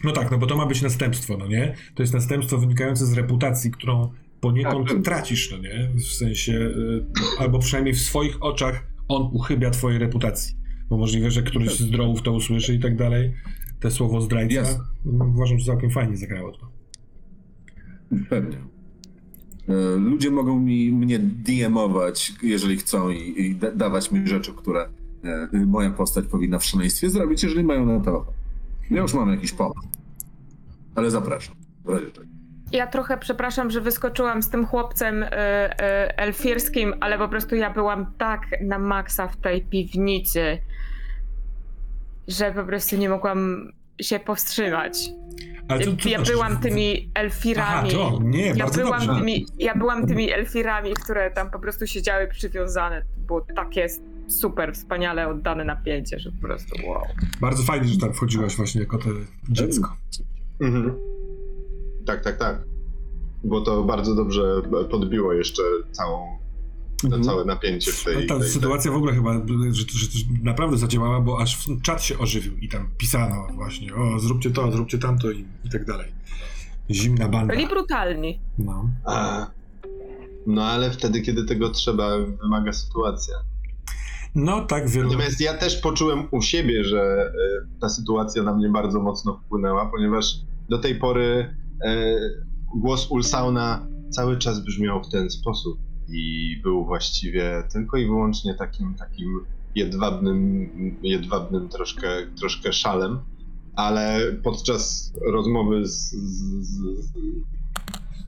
No 0.03 0.11
tak, 0.11 0.31
no 0.31 0.37
bo 0.37 0.47
to 0.47 0.57
ma 0.57 0.65
być 0.65 0.81
następstwo, 0.81 1.37
no 1.37 1.47
nie? 1.47 1.75
To 1.95 2.03
jest 2.03 2.13
następstwo 2.13 2.57
wynikające 2.57 3.05
z 3.05 3.13
reputacji, 3.13 3.71
którą 3.71 4.09
poniekąd 4.41 4.87
Tak. 4.89 5.03
tracisz, 5.03 5.51
no 5.51 5.57
nie? 5.57 5.89
W 5.95 6.03
sensie, 6.03 6.53
y, 6.53 7.05
albo 7.39 7.59
przynajmniej 7.59 7.93
w 7.93 8.01
swoich 8.01 8.43
oczach 8.43 8.87
on 9.07 9.29
uchybia 9.33 9.69
twojej 9.69 9.99
reputacji. 9.99 10.55
Bo 10.89 10.97
możliwe, 10.97 11.31
że 11.31 11.43
któryś 11.43 11.79
z 11.79 11.91
drołów 11.91 12.21
to 12.21 12.33
usłyszy 12.33 12.75
i 12.75 12.79
tak 12.79 12.95
dalej. 12.95 13.33
Te 13.79 13.91
słowo 13.91 14.21
zdrajca, 14.21 14.55
Jasne. 14.55 14.83
no, 15.05 15.25
uważam, 15.25 15.59
że 15.59 15.65
całkiem 15.65 15.89
fajnie 15.89 16.17
zagrało 16.17 16.51
to. 16.51 16.67
Pewnie. 18.29 18.57
E, 19.69 19.95
Ludzie 19.97 20.31
mogą 20.31 20.59
mi, 20.59 20.91
mnie 20.91 21.19
DM-ować, 21.19 22.33
jeżeli 22.43 22.77
chcą 22.77 23.09
i, 23.09 23.41
i 23.41 23.55
da, 23.55 23.71
dawać 23.71 24.11
mi 24.11 24.27
rzeczy, 24.27 24.53
które 24.53 24.89
e, 25.53 25.65
moja 25.65 25.89
postać 25.89 26.25
powinna 26.25 26.59
w 26.59 26.65
szaleństwie 26.65 27.09
zrobić, 27.09 27.43
jeżeli 27.43 27.63
mają 27.63 27.85
na 27.85 27.99
to 27.99 28.17
ochotę. 28.17 28.37
Ja 28.91 29.01
już 29.01 29.13
mam 29.13 29.29
jakiś 29.31 29.51
pomysł. 29.51 29.87
Ale 30.95 31.11
zapraszam. 31.11 31.55
W 31.85 31.89
razie 31.89 32.11
czego. 32.11 32.27
Ja 32.71 32.87
trochę 32.87 33.17
przepraszam, 33.17 33.71
że 33.71 33.81
wyskoczyłam 33.81 34.43
z 34.43 34.49
tym 34.49 34.65
chłopcem 34.65 35.23
y, 35.23 35.27
y, 35.27 35.29
elfirskim, 36.17 36.93
ale 36.99 37.17
po 37.17 37.27
prostu 37.29 37.55
ja 37.55 37.73
byłam 37.73 38.13
tak 38.17 38.41
na 38.61 38.79
maksa 38.79 39.27
w 39.27 39.37
tej 39.37 39.61
piwnicy, 39.61 40.57
że 42.27 42.51
po 42.51 42.63
prostu 42.63 42.97
nie 42.97 43.09
mogłam 43.09 43.71
się 44.01 44.19
powstrzymać. 44.19 45.09
Ale 45.67 45.85
co, 45.85 45.91
co 45.97 46.09
ja 46.09 46.17
znaczy, 46.17 46.31
byłam 46.31 46.57
tymi 46.57 47.11
Aha, 47.15 47.23
elfirami. 47.25 47.91
to, 47.91 48.19
nie, 48.23 48.47
ja, 48.47 48.55
bardzo 48.55 48.81
byłam 48.81 48.99
dobrze. 48.99 49.19
tymi, 49.19 49.45
ja 49.59 49.75
byłam 49.75 50.07
tymi 50.07 50.31
elfirami, 50.31 50.93
które 50.93 51.31
tam 51.31 51.51
po 51.51 51.59
prostu 51.59 51.87
siedziały 51.87 52.27
przywiązane. 52.27 53.01
To 53.01 53.21
było 53.27 53.45
takie 53.55 53.87
super, 54.27 54.73
wspaniale 54.73 55.27
oddane 55.27 55.65
napięcie, 55.65 56.19
że 56.19 56.31
po 56.31 56.47
prostu 56.47 56.87
wow. 56.87 57.03
Bardzo 57.41 57.63
fajnie, 57.63 57.87
że 57.87 57.97
tam 57.97 58.13
wchodziłaś 58.13 58.55
właśnie 58.55 58.81
jako 58.81 58.97
to 58.97 59.09
dziecko. 59.49 59.93
Mhm. 60.61 60.95
Tak, 62.05 62.23
tak, 62.23 62.37
tak. 62.37 62.63
Bo 63.43 63.61
to 63.61 63.83
bardzo 63.83 64.15
dobrze 64.15 64.61
podbiło 64.91 65.33
jeszcze 65.33 65.63
całą, 65.91 66.37
Mhm. 67.03 67.23
całe 67.23 67.45
napięcie 67.45 67.91
w 67.91 68.03
tej, 68.03 68.15
No, 68.15 68.21
ta 68.27 68.39
tej, 68.39 68.49
sytuacja 68.49 68.91
w 68.91 68.95
ogóle 68.95 69.13
chyba, 69.13 69.33
że, 69.71 69.83
że 69.87 70.07
to 70.07 70.13
naprawdę 70.43 70.77
zadziałała, 70.77 71.21
bo 71.21 71.41
aż 71.41 71.67
czat 71.83 72.03
się 72.03 72.19
ożywił 72.19 72.57
i 72.57 72.69
tam 72.69 72.89
pisano 72.97 73.47
właśnie, 73.53 73.95
o 73.95 74.19
zróbcie 74.19 74.51
to, 74.51 74.71
zróbcie 74.71 74.97
tamto 74.97 75.31
i, 75.31 75.45
i 75.65 75.69
tak 75.69 75.85
dalej. 75.85 76.11
Zimna 76.89 77.29
banda. 77.29 77.53
Byli 77.53 77.67
brutalni. 77.67 78.39
No. 78.57 78.89
A, 79.05 79.47
no 80.47 80.65
ale 80.65 80.91
wtedy, 80.91 81.21
kiedy 81.21 81.45
tego 81.45 81.69
trzeba, 81.69 82.17
wymaga 82.41 82.73
sytuacja. 82.73 83.35
no 84.35 84.65
tak, 84.65 84.89
wielu... 84.89 85.09
Natomiast 85.09 85.41
ja 85.41 85.53
też 85.53 85.81
poczułem 85.81 86.27
u 86.31 86.41
siebie, 86.41 86.83
że 86.83 87.01
e, 87.01 87.79
ta 87.81 87.89
sytuacja 87.89 88.43
na 88.43 88.53
mnie 88.53 88.69
bardzo 88.69 88.99
mocno 88.99 89.41
wpłynęła, 89.45 89.85
ponieważ 89.85 90.35
do 90.69 90.77
tej 90.77 90.95
pory 90.95 91.55
e, 91.85 92.15
głos 92.75 93.11
Ulsauna 93.11 93.87
cały 94.09 94.37
czas 94.37 94.59
brzmiał 94.59 95.03
w 95.03 95.09
ten 95.09 95.29
sposób 95.29 95.86
i 96.09 96.59
był 96.63 96.85
właściwie 96.85 97.63
tylko 97.73 97.97
i 97.97 98.05
wyłącznie 98.05 98.53
takim 98.53 98.95
takim 98.95 99.39
jedwabnym, 99.75 100.69
jedwabnym 101.03 101.69
troszkę, 101.69 102.07
troszkę 102.39 102.73
szalem, 102.73 103.19
ale 103.75 104.19
podczas 104.43 105.13
rozmowy 105.33 105.87
z, 105.87 106.11
z, 106.11 106.65
z, 106.65 107.13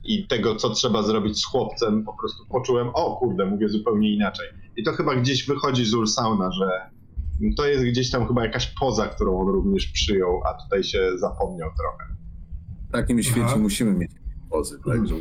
i 0.04 0.26
tego, 0.26 0.56
co 0.56 0.70
trzeba 0.70 1.02
zrobić 1.02 1.40
z 1.40 1.46
chłopcem, 1.46 2.04
po 2.04 2.16
prostu 2.20 2.46
poczułem, 2.46 2.88
o 2.94 3.16
kurde, 3.16 3.46
mówię 3.46 3.68
zupełnie 3.68 4.14
inaczej. 4.14 4.46
I 4.76 4.82
to 4.82 4.92
chyba 4.92 5.16
gdzieś 5.16 5.46
wychodzi 5.46 5.84
z 5.84 5.94
Ulsauna, 5.94 6.52
że 6.52 6.90
to 7.56 7.66
jest 7.66 7.84
gdzieś 7.84 8.10
tam 8.10 8.26
chyba 8.26 8.44
jakaś 8.44 8.66
poza, 8.80 9.06
którą 9.06 9.40
on 9.40 9.48
również 9.48 9.86
przyjął, 9.86 10.40
a 10.44 10.62
tutaj 10.64 10.84
się 10.84 11.18
zapomniał 11.18 11.70
trochę. 11.76 12.14
W 12.88 12.92
takim 12.92 13.22
świecie 13.22 13.44
Aha. 13.44 13.56
musimy 13.56 13.92
mieć 13.92 14.10
pozy, 14.50 14.78
tak? 14.86 15.06
Że 15.08 15.14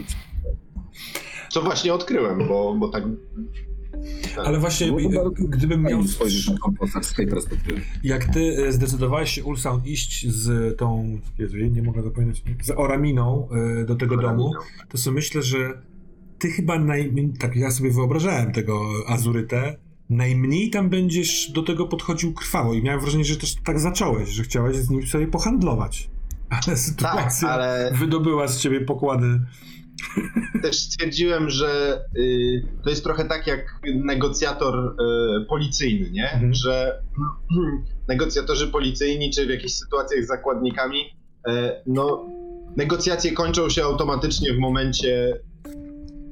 Co 1.50 1.62
właśnie 1.62 1.94
odkryłem, 1.94 2.48
bo, 2.48 2.76
bo 2.80 2.90
tak. 2.90 3.04
Ale 4.46 4.60
właśnie, 4.60 4.92
bardzo 4.92 5.30
gdybym 5.30 5.82
miał... 5.82 6.04
spojrzeć 6.04 6.52
na 6.96 7.04
z 7.04 7.14
tej 7.14 7.28
perspektywy. 7.28 7.82
Jak 8.04 8.26
ty 8.26 8.66
e, 8.68 8.72
zdecydowałeś 8.72 9.32
się, 9.32 9.44
Ulsan, 9.44 9.82
iść 9.86 10.28
z 10.32 10.78
tą, 10.78 11.20
Jezu, 11.40 11.58
nie 11.58 11.84
mogę 11.84 12.04
zapomnieć, 12.04 12.44
z 12.64 12.72
Oraminą 12.72 13.50
e, 13.82 13.86
do 13.86 13.96
tego 13.96 14.18
domu, 14.18 14.52
to 14.90 14.98
sobie 14.98 15.16
myślę, 15.16 15.44
że 15.44 15.82
ty 16.40 16.52
chyba 16.52 16.80
najmniej, 16.80 17.34
tak 17.40 17.56
ja 17.56 17.72
sobie 17.72 17.92
wyobrażałem 17.92 18.52
tego 18.52 18.82
Azurytę, 19.08 19.76
najmniej 20.10 20.70
tam 20.70 20.90
będziesz 20.90 21.52
do 21.52 21.64
tego 21.64 21.88
podchodził 21.88 22.34
krwawo 22.34 22.74
i 22.74 22.84
miałem 22.84 23.00
wrażenie, 23.02 23.26
że 23.26 23.38
też 23.38 23.56
tak 23.56 23.80
zacząłeś, 23.80 24.30
że 24.30 24.44
chciałeś 24.44 24.76
z 24.76 24.90
nim 24.90 25.08
sobie 25.08 25.28
pohandlować. 25.28 26.10
Ale 26.50 26.62
Tak, 26.62 26.80
sytuacja 26.80 27.50
ale 27.50 27.92
wydobyła 27.96 28.48
z 28.48 28.60
ciebie 28.60 28.82
pokłady. 28.82 29.42
też 30.64 30.80
stwierdziłem, 30.80 31.50
że 31.50 32.02
y, 32.18 32.64
to 32.84 32.90
jest 32.90 33.04
trochę 33.04 33.26
tak 33.26 33.48
jak 33.48 33.82
negocjator 33.96 34.76
y, 34.78 35.46
policyjny, 35.46 36.12
nie? 36.12 36.32
Mhm. 36.32 36.54
Że 36.54 37.02
negocjatorzy 38.08 38.68
policyjni, 38.68 39.32
czy 39.32 39.46
w 39.46 39.50
jakichś 39.50 39.74
sytuacjach 39.74 40.24
z 40.24 40.28
zakładnikami, 40.28 41.00
y, 41.02 41.52
no, 41.88 42.26
negocjacje 42.78 43.32
kończą 43.32 43.70
się 43.70 43.84
automatycznie 43.84 44.54
w 44.54 44.58
momencie 44.58 45.40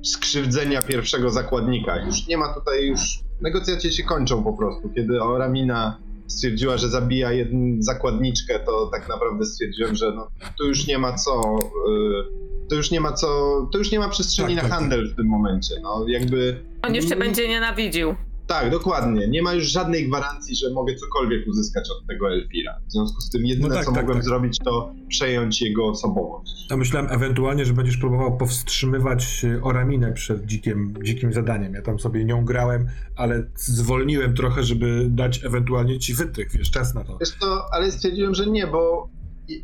skrzywdzenia 0.03 0.81
pierwszego 0.81 1.29
zakładnika. 1.29 2.05
Już 2.05 2.27
nie 2.27 2.37
ma 2.37 2.53
tutaj 2.53 2.87
już. 2.87 2.99
Negocjacje 3.41 3.91
się 3.91 4.03
kończą 4.03 4.43
po 4.43 4.53
prostu. 4.53 4.89
Kiedy 4.89 5.23
Oramina 5.23 5.97
stwierdziła, 6.27 6.77
że 6.77 6.89
zabija 6.89 7.31
jedną 7.31 7.81
zakładniczkę, 7.81 8.59
to 8.59 8.89
tak 8.93 9.09
naprawdę 9.09 9.45
stwierdziłem, 9.45 9.95
że 9.95 10.11
no, 10.15 10.27
tu 10.57 10.67
już 10.67 10.87
nie 10.87 10.97
ma 10.97 11.13
co. 11.13 11.41
y, 11.41 12.46
to 12.69 12.75
już 12.75 12.91
nie 12.91 13.01
ma 13.01 13.13
co. 13.13 13.27
To 13.71 13.77
już 13.77 13.91
nie 13.91 13.99
ma 13.99 14.09
przestrzeni 14.09 14.55
Tak, 14.55 14.63
na 14.63 14.69
tak, 14.69 14.79
handel 14.79 15.09
w 15.13 15.15
tym 15.15 15.25
momencie. 15.27 15.73
No, 15.83 16.05
jakby. 16.07 16.63
On 16.81 16.95
jeszcze 16.95 17.15
Mm. 17.15 17.27
będzie 17.27 17.47
nienawidził. 17.47 18.15
Tak, 18.47 18.71
dokładnie. 18.71 19.27
Nie 19.27 19.41
ma 19.41 19.53
już 19.53 19.63
żadnej 19.71 20.07
gwarancji, 20.07 20.55
że 20.55 20.73
mogę 20.73 20.95
cokolwiek 20.95 21.47
uzyskać 21.47 21.89
od 21.89 22.07
tego 22.07 22.31
Elfira. 22.33 22.79
W 22.87 22.91
związku 22.91 23.21
z 23.21 23.29
tym 23.29 23.45
jedyne, 23.45 23.67
No 23.69 23.75
tak, 23.75 23.85
co 23.85 23.91
tak, 23.91 24.01
mogłem 24.01 24.17
tak. 24.17 24.25
zrobić, 24.25 24.57
to 24.65 24.93
przejąć 25.07 25.61
jego 25.61 25.87
osobowość. 25.87 26.67
Ja 26.69 26.77
myślałem 26.77 27.11
ewentualnie, 27.11 27.65
że 27.65 27.73
będziesz 27.73 27.97
próbował 27.97 28.37
powstrzymywać 28.37 29.45
e, 29.45 29.63
Oraminę 29.63 30.11
przed 30.13 30.45
dzikim, 30.45 30.93
dzikim 31.03 31.33
zadaniem. 31.33 31.73
Ja 31.73 31.81
tam 31.81 31.99
sobie 31.99 32.25
nią 32.25 32.45
grałem, 32.45 32.87
ale 33.15 33.43
zwolniłem 33.55 34.33
trochę, 34.35 34.63
żeby 34.63 35.05
dać 35.09 35.45
ewentualnie 35.45 35.99
ci 35.99 36.13
wytrych, 36.13 36.51
wiesz, 36.51 36.71
czas 36.71 36.93
na 36.93 37.03
to. 37.03 37.17
Wiesz 37.17 37.37
to, 37.39 37.65
ale 37.71 37.91
stwierdziłem, 37.91 38.35
że 38.35 38.47
nie, 38.47 38.67
bo 38.67 39.09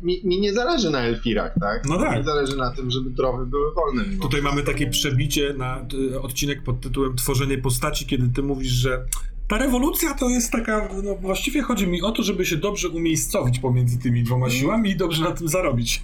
mi, 0.02 0.20
mi 0.24 0.40
nie 0.40 0.52
zależy 0.52 0.90
na 0.90 1.00
elfirach, 1.00 1.54
tak? 1.60 1.82
No 1.88 1.98
tak. 1.98 2.18
Mi 2.18 2.24
zależy 2.24 2.56
na 2.56 2.70
tym, 2.70 2.90
żeby 2.90 3.10
trowy 3.10 3.46
były 3.46 3.74
wolne. 3.74 4.04
Tutaj 4.22 4.42
mamy 4.42 4.62
takie 4.62 4.86
przebicie 4.86 5.54
na 5.58 5.86
y, 6.12 6.20
odcinek 6.20 6.62
pod 6.62 6.80
tytułem 6.80 7.16
Tworzenie 7.16 7.58
postaci, 7.58 8.06
kiedy 8.06 8.28
ty 8.28 8.42
mówisz, 8.42 8.72
że 8.72 9.04
ta 9.48 9.58
rewolucja 9.58 10.14
to 10.14 10.28
jest 10.28 10.52
taka, 10.52 10.88
no 11.02 11.14
właściwie 11.14 11.62
chodzi 11.62 11.86
mi 11.86 12.02
o 12.02 12.12
to, 12.12 12.22
żeby 12.22 12.46
się 12.46 12.56
dobrze 12.56 12.88
umiejscowić 12.88 13.58
pomiędzy 13.58 13.98
tymi 13.98 14.22
dwoma 14.22 14.50
siłami 14.50 14.90
i 14.90 14.96
dobrze 14.96 15.24
na 15.24 15.30
tym 15.30 15.48
zarobić. 15.48 16.02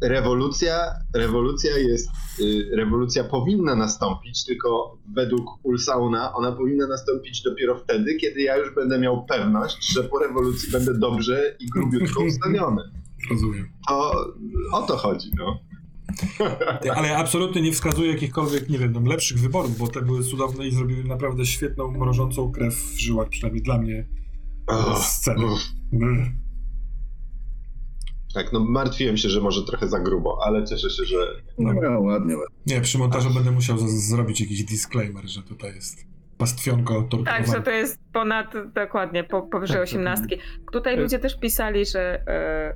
Rewolucja, 0.00 0.78
rewolucja 1.14 1.78
jest, 1.78 2.08
y, 2.40 2.76
rewolucja 2.76 3.24
powinna 3.24 3.74
nastąpić, 3.74 4.44
tylko 4.44 4.98
według 5.14 5.44
Ulsauna 5.62 6.34
ona 6.34 6.52
powinna 6.52 6.86
nastąpić 6.86 7.42
dopiero 7.42 7.78
wtedy, 7.78 8.14
kiedy 8.14 8.40
ja 8.42 8.56
już 8.56 8.74
będę 8.74 8.98
miał 8.98 9.26
pewność, 9.26 9.92
że 9.92 10.04
po 10.04 10.18
rewolucji 10.18 10.72
będę 10.72 10.98
dobrze 10.98 11.56
i 11.60 11.66
grubiutko 11.66 12.24
ustawiony. 12.24 12.82
Rozumiem. 13.30 13.68
To 13.88 14.12
o 14.72 14.82
to 14.82 14.96
chodzi, 14.96 15.30
no. 15.38 15.58
Ale 16.94 17.16
absolutnie 17.16 17.62
nie 17.62 17.72
wskazuję 17.72 18.10
jakichkolwiek, 18.12 18.68
nie 18.68 18.78
wiem, 18.78 19.06
lepszych 19.06 19.38
wyborów, 19.38 19.78
bo 19.78 19.88
te 19.88 20.02
były 20.02 20.24
cudowne 20.24 20.68
i 20.68 20.70
zrobiły 20.70 21.04
naprawdę 21.04 21.46
świetną, 21.46 21.90
mrożącą 21.90 22.52
krew 22.52 22.74
w 22.74 22.98
żyłach, 22.98 23.28
przynajmniej 23.28 23.62
dla 23.62 23.78
mnie, 23.78 24.06
Och, 24.68 25.04
sceny. 25.04 25.46
och. 25.46 25.60
Tak, 28.38 28.52
no 28.52 28.60
martwiłem 28.60 29.16
się, 29.16 29.28
że 29.28 29.40
może 29.40 29.64
trochę 29.64 29.88
za 29.88 30.00
grubo, 30.00 30.38
ale 30.44 30.64
cieszę 30.64 30.90
się, 30.90 31.04
że 31.04 31.16
No, 31.58 31.68
ładnie, 31.68 31.88
ładnie. 31.98 32.34
Nie, 32.66 32.80
przy 32.80 32.98
montażu 32.98 33.34
będę 33.34 33.50
musiał 33.50 33.78
z- 33.78 34.08
zrobić 34.08 34.40
jakiś 34.40 34.64
disclaimer, 34.64 35.28
że 35.28 35.42
tutaj 35.42 35.74
jest 35.74 36.04
pastwionko 36.38 36.94
Tak, 36.94 37.02
że 37.02 37.08
torturowane. 37.08 37.62
to 37.62 37.70
jest 37.70 37.98
ponad, 38.12 38.46
dokładnie, 38.74 39.24
po, 39.24 39.42
powyżej 39.42 39.76
Tak, 39.76 39.82
osiemnastki. 39.84 40.36
Tutaj 40.72 40.94
Tak. 40.94 41.02
ludzie 41.02 41.18
też 41.18 41.38
pisali, 41.40 41.86
że, 41.86 42.22
e, 42.28 42.74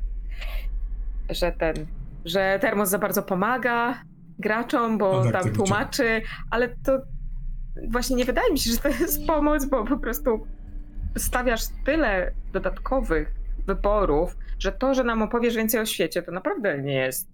że 1.35 1.52
ten, 1.52 1.75
że 2.25 2.59
termos 2.61 2.88
za 2.88 2.99
bardzo 2.99 3.23
pomaga 3.23 4.02
graczom, 4.38 4.99
bo 4.99 5.12
No 5.12 5.23
tak, 5.25 5.33
tam 5.33 5.42
tak 5.42 5.52
tłumaczy, 5.54 6.23
ale 6.50 6.69
to 6.69 6.99
właśnie 7.90 8.16
nie 8.16 8.25
wydaje 8.25 8.52
mi 8.52 8.59
się, 8.59 8.71
że 8.71 8.76
to 8.78 8.88
jest 8.88 9.26
pomoc, 9.26 9.64
bo 9.66 9.85
po 9.85 9.99
prostu 9.99 10.47
stawiasz 11.16 11.62
tyle 11.85 12.33
dodatkowych 12.52 13.41
wyborów, 13.66 14.37
że 14.59 14.73
to, 14.73 14.95
że 14.95 15.04
nam 15.04 15.23
opowiesz 15.23 15.57
więcej 15.57 15.81
o 15.81 15.87
świecie, 15.87 16.23
to 16.23 16.33
naprawdę 16.33 16.83
nie 16.83 16.95
jest 16.95 17.28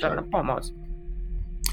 żadna 0.00 0.22
Tak. 0.22 0.30
pomoc. 0.30 0.74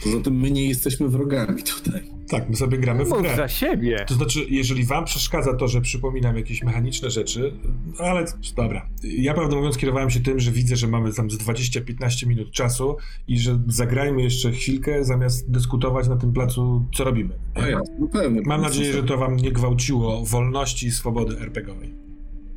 Poza 0.03 0.19
tym 0.21 0.39
my 0.39 0.51
nie 0.51 0.67
jesteśmy 0.67 1.07
wrogami 1.09 1.63
tutaj. 1.63 2.01
Tak, 2.29 2.49
my 2.49 2.55
sobie 2.55 2.77
gramy 2.77 3.05
w 3.05 3.09
Mów 3.09 3.21
grę. 3.21 3.35
za 3.35 3.47
siebie. 3.47 4.05
To 4.07 4.13
znaczy, 4.13 4.39
jeżeli 4.49 4.83
wam 4.85 5.05
przeszkadza 5.05 5.53
to, 5.53 5.67
że 5.67 5.81
przypominam 5.81 6.35
jakieś 6.37 6.63
mechaniczne 6.63 7.09
rzeczy, 7.11 7.53
ale 7.99 8.25
dobra. 8.55 8.89
Ja 9.03 9.33
prawdę 9.33 9.55
mówiąc 9.55 9.77
kierowałem 9.77 10.09
się 10.09 10.19
tym, 10.19 10.39
że 10.39 10.51
widzę, 10.51 10.75
że 10.75 10.87
mamy 10.87 11.13
tam 11.13 11.29
z 11.31 11.37
20-15 11.37 12.27
minut 12.27 12.51
czasu 12.51 12.97
i 13.27 13.39
że 13.39 13.59
zagrajmy 13.67 14.21
jeszcze 14.21 14.51
chwilkę, 14.51 15.03
zamiast 15.03 15.51
dyskutować 15.51 16.07
na 16.07 16.15
tym 16.15 16.33
placu, 16.33 16.85
co 16.95 17.03
robimy. 17.03 17.33
A 17.55 17.67
ja, 17.67 17.79
no 17.99 18.07
pewnie. 18.07 18.41
Mam 18.45 18.61
nadzieję, 18.61 18.93
że 18.93 19.03
to 19.03 19.17
wam 19.17 19.35
nie 19.35 19.51
gwałciło 19.51 20.25
wolności 20.25 20.87
i 20.87 20.91
swobody 20.91 21.39
RPGowej. 21.39 21.93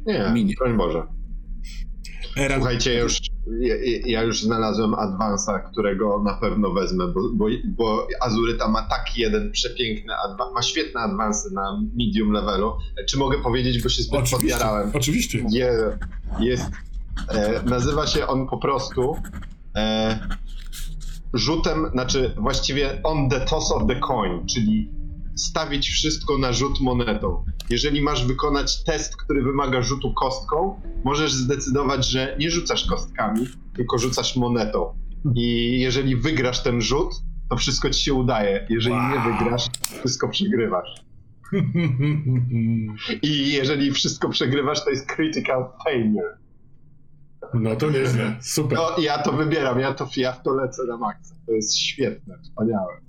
nie, 0.07 0.31
Minie. 0.35 0.55
broń 0.59 0.77
Boże. 0.77 1.03
Era... 2.37 2.57
Słuchajcie, 2.57 2.95
ja 2.95 3.01
już, 3.01 3.21
ja, 3.61 3.75
ja 4.07 4.23
już 4.23 4.43
znalazłem 4.43 4.95
Advansa, 4.95 5.59
którego 5.59 6.23
na 6.23 6.35
pewno 6.35 6.73
wezmę, 6.73 7.09
bo, 7.09 7.21
bo, 7.35 7.47
bo 7.65 8.07
Azuryta 8.21 8.69
ma 8.69 8.83
taki 8.83 9.21
jeden 9.21 9.53
przepiękny, 9.53 10.15
ma 10.55 10.63
świetne 10.63 11.01
adwansy 11.01 11.55
na 11.55 11.81
medium 11.97 12.33
levelu. 12.33 12.73
Czy 13.09 13.19
mogę 13.19 13.39
powiedzieć, 13.43 13.83
bo 13.83 13.89
się 13.89 14.03
zbyt 14.03 14.21
Oczywiście, 14.21 14.37
podjarałem? 14.39 14.91
oczywiście. 14.95 15.45
Je, 15.51 15.99
jest, 16.41 16.71
e, 17.29 17.63
nazywa 17.63 18.07
się 18.07 18.27
on 18.27 18.47
po 18.47 18.59
prostu 18.59 19.17
e, 19.77 20.19
rzutem, 21.35 21.87
znaczy 21.93 22.35
właściwie 22.37 23.03
on 23.03 23.29
the 23.29 23.41
toss 23.41 23.73
of 23.73 23.83
the 23.89 23.97
coin, 23.97 24.47
czyli 24.47 24.91
stawić 25.39 25.89
wszystko 25.89 26.39
na 26.39 26.53
rzut 26.53 26.81
monetą. 26.81 27.45
Jeżeli 27.71 28.03
masz 28.03 28.27
wykonać 28.27 28.85
test, 28.85 29.17
który 29.17 29.43
wymaga 29.43 29.83
rzutu 29.83 30.15
kostką, 30.15 30.81
możesz 31.05 31.33
zdecydować, 31.33 32.07
że 32.11 32.37
nie 32.41 32.51
rzucasz 32.51 32.87
kostkami, 32.87 33.47
tylko 33.77 33.99
rzucasz 33.99 34.37
monetą. 34.37 34.95
I 35.35 35.81
jeżeli 35.81 36.17
wygrasz 36.17 36.63
ten 36.63 36.81
rzut, 36.81 37.15
to 37.51 37.57
wszystko 37.57 37.91
ci 37.91 38.05
się 38.05 38.15
udaje. 38.15 38.67
Jeżeli 38.71 38.95
nie 38.97 39.17
Wow. 39.17 39.39
wygrasz, 39.39 39.67
wszystko 39.99 40.29
przegrywasz. 40.29 40.89
I 43.23 43.53
jeżeli 43.53 43.91
wszystko 43.93 44.29
przegrywasz, 44.29 44.85
to 44.85 44.91
jest 44.91 45.07
critical 45.07 45.65
failure. 45.85 46.39
No 47.55 47.77
to 47.77 47.91
nieźle, 47.91 48.37
super. 48.41 48.79
No 48.79 49.03
ja 49.03 49.19
to 49.23 49.33
wybieram, 49.33 49.81
ja, 49.81 49.95
to, 49.95 50.09
ja 50.17 50.33
w 50.33 50.43
to 50.43 50.55
lecę 50.55 50.83
na 50.89 50.97
maksa. 50.97 51.35
To 51.47 51.53
jest 51.53 51.79
świetne, 51.79 52.39
wspaniałe. 52.43 53.01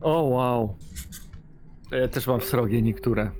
O 0.00 0.22
wow. 0.22 0.76
To 1.90 1.96
Ja 1.96 2.08
też 2.08 2.26
mam 2.26 2.40
srogie 2.40 2.82
niektóre. 2.82 3.30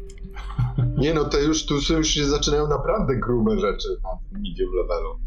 Nie 0.98 1.14
no, 1.14 1.24
to 1.24 1.40
już 1.40 1.66
tu 1.66 1.74
już 1.74 2.08
się 2.08 2.24
zaczynają 2.24 2.68
naprawdę 2.68 3.16
grube 3.16 3.58
rzeczy 3.60 3.88
na 4.02 4.08
tym 4.30 4.42
medium 4.42 4.70
levelu. 4.74 5.18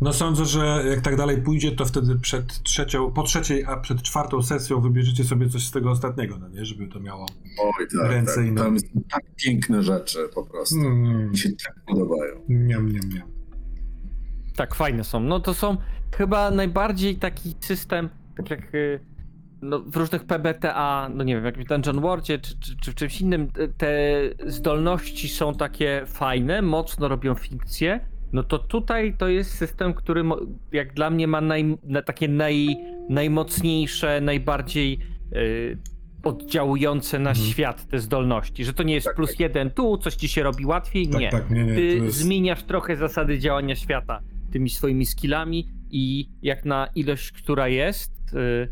No 0.00 0.12
sądzę, 0.12 0.44
że 0.44 0.84
jak 0.90 1.00
tak 1.00 1.16
dalej 1.16 1.42
pójdzie, 1.42 1.72
to 1.72 1.84
wtedy 1.84 2.16
przed 2.16 2.62
trzecią, 2.62 3.12
po 3.12 3.22
trzeciej, 3.22 3.64
a 3.64 3.76
przed 3.76 4.02
czwartą 4.02 4.42
sesją 4.42 4.80
wybierzecie 4.80 5.24
sobie 5.24 5.48
coś 5.48 5.66
z 5.66 5.70
tego 5.70 5.90
ostatniego, 5.90 6.38
no 6.38 6.48
nie? 6.48 6.64
Żeby 6.64 6.86
to 6.88 7.00
miało... 7.00 7.26
Oj, 7.62 7.86
tak, 8.00 8.10
Ręce 8.10 8.46
i 8.46 8.54
tak. 8.54 8.54
nogi. 8.54 8.80
Tam 8.82 8.92
są 8.94 9.00
tak 9.10 9.22
piękne 9.36 9.82
rzeczy 9.82 10.18
po 10.34 10.46
prostu. 10.46 10.76
Mm, 10.80 11.30
Mi 11.30 11.38
się 11.38 11.48
tak 11.66 11.74
podobają. 11.86 12.34
niam, 12.48 12.92
niam, 12.92 13.08
niam. 13.14 13.28
Tak, 14.56 14.74
fajne 14.74 15.04
są. 15.04 15.20
No 15.20 15.40
to 15.40 15.54
są 15.54 15.76
chyba 16.16 16.50
najbardziej 16.50 17.16
taki 17.16 17.54
system, 17.60 18.08
tak 18.36 18.50
jak 18.50 18.74
y, 18.74 19.00
no, 19.64 19.80
w 19.80 19.96
różnych 19.96 20.24
PBTA, 20.24 21.10
no 21.14 21.24
nie 21.24 21.34
wiem, 21.34 21.44
jak 21.44 21.58
w 21.58 21.68
Dungeon 21.68 22.00
Worldzie 22.00 22.38
czy, 22.38 22.60
czy, 22.60 22.76
czy 22.76 22.92
w 22.92 22.94
czymś 22.94 23.20
innym, 23.20 23.48
te 23.78 23.96
zdolności 24.46 25.28
są 25.28 25.54
takie 25.54 26.02
fajne, 26.06 26.62
mocno 26.62 27.08
robią 27.08 27.34
fikcję. 27.34 28.00
No 28.32 28.42
to 28.42 28.58
tutaj 28.58 29.14
to 29.18 29.28
jest 29.28 29.50
system, 29.50 29.94
który 29.94 30.22
jak 30.72 30.94
dla 30.94 31.10
mnie 31.10 31.28
ma 31.28 31.40
naj, 31.40 31.76
na 31.84 32.02
takie 32.02 32.28
naj, 32.28 32.76
najmocniejsze, 33.10 34.20
najbardziej 34.20 34.98
y, 35.36 35.78
oddziałujące 36.24 37.18
na 37.18 37.30
Mhm. 37.30 37.46
świat 37.46 37.86
te 37.88 37.98
zdolności. 37.98 38.64
Że 38.64 38.72
to 38.72 38.82
nie 38.82 38.94
jest 38.94 39.06
Tak, 39.06 39.16
plus 39.16 39.30
tak. 39.30 39.40
jeden 39.40 39.70
tu, 39.70 39.98
coś 39.98 40.14
ci 40.14 40.28
się 40.28 40.42
robi 40.42 40.66
łatwiej. 40.66 41.08
Tak, 41.08 41.20
nie 41.20 41.30
tak, 41.30 41.50
nie, 41.50 41.64
nie. 41.64 41.74
ty 41.74 41.82
jest... 41.84 42.16
zmieniasz 42.16 42.62
trochę 42.62 42.96
zasady 42.96 43.38
działania 43.38 43.76
świata 43.76 44.20
tymi 44.52 44.70
swoimi 44.70 45.06
skillami 45.06 45.68
i 45.90 46.28
jak 46.42 46.64
na 46.64 46.86
ilość, 46.94 47.32
która 47.32 47.68
jest, 47.68 48.12
y, 48.34 48.68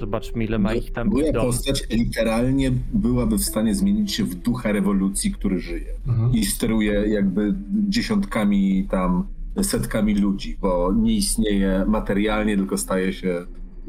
zobaczmy 0.00 0.44
ile 0.44 0.58
ma 0.58 0.74
ich 0.74 0.92
tam. 0.92 1.08
Moja 1.08 1.32
dom. 1.32 1.46
postać 1.46 1.82
literalnie 1.90 2.70
byłaby 2.92 3.36
w 3.38 3.44
stanie 3.44 3.74
zmienić 3.74 4.12
się 4.12 4.24
w 4.24 4.34
ducha 4.34 4.72
rewolucji, 4.72 5.32
który 5.32 5.60
żyje. 5.60 5.92
Mhm. 6.08 6.32
I 6.32 6.46
steruje 6.46 6.92
jakby 6.92 7.54
dziesiątkami 7.88 8.86
tam, 8.90 9.26
setkami 9.62 10.14
ludzi, 10.14 10.58
bo 10.60 10.92
nie 10.92 11.14
istnieje 11.14 11.84
materialnie, 11.88 12.56
tylko 12.56 12.78
staje 12.78 13.12
się 13.12 13.46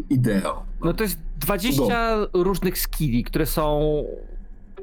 ideą. 0.09 0.49
No 0.83 0.93
to 0.93 1.03
jest 1.03 1.19
20 1.39 2.17
różnych 2.33 2.77
skilli, 2.79 3.23
które 3.23 3.45
są 3.45 3.81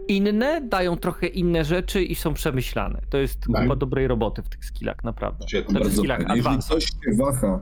inne, 0.08 0.60
dają 0.60 0.96
trochę 0.96 1.26
inne 1.26 1.64
rzeczy 1.64 2.02
i 2.02 2.14
są 2.14 2.34
przemyślane. 2.34 3.02
To 3.10 3.18
jest 3.18 3.40
Tak. 3.52 3.62
chyba 3.62 3.76
dobrej 3.76 4.06
roboty 4.08 4.42
w 4.42 4.48
tych 4.48 4.64
skillach, 4.64 5.04
naprawdę. 5.04 5.38
Znaczy 5.38 5.64
skillach. 5.96 6.20
Jeżeli 6.36 6.58
ktoś 6.58 6.84
się 6.84 7.16
waha, 7.18 7.60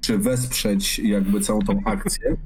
czy 0.00 0.18
wesprzeć 0.18 0.98
jakby 0.98 1.40
całą 1.40 1.60
tą 1.60 1.80
akcję 1.84 2.36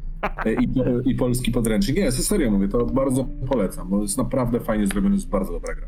i, 0.60 1.10
i 1.10 1.14
polski 1.14 1.50
podręcznik, 1.52 1.96
nie, 1.96 2.12
serio 2.12 2.50
mówię, 2.50 2.68
to 2.68 2.86
bardzo 2.86 3.24
polecam, 3.48 3.88
bo 3.90 4.02
jest 4.02 4.18
naprawdę 4.18 4.60
fajnie 4.60 4.86
zrobione, 4.86 5.14
jest 5.14 5.28
bardzo 5.28 5.52
dobra 5.52 5.74
gra. 5.74 5.86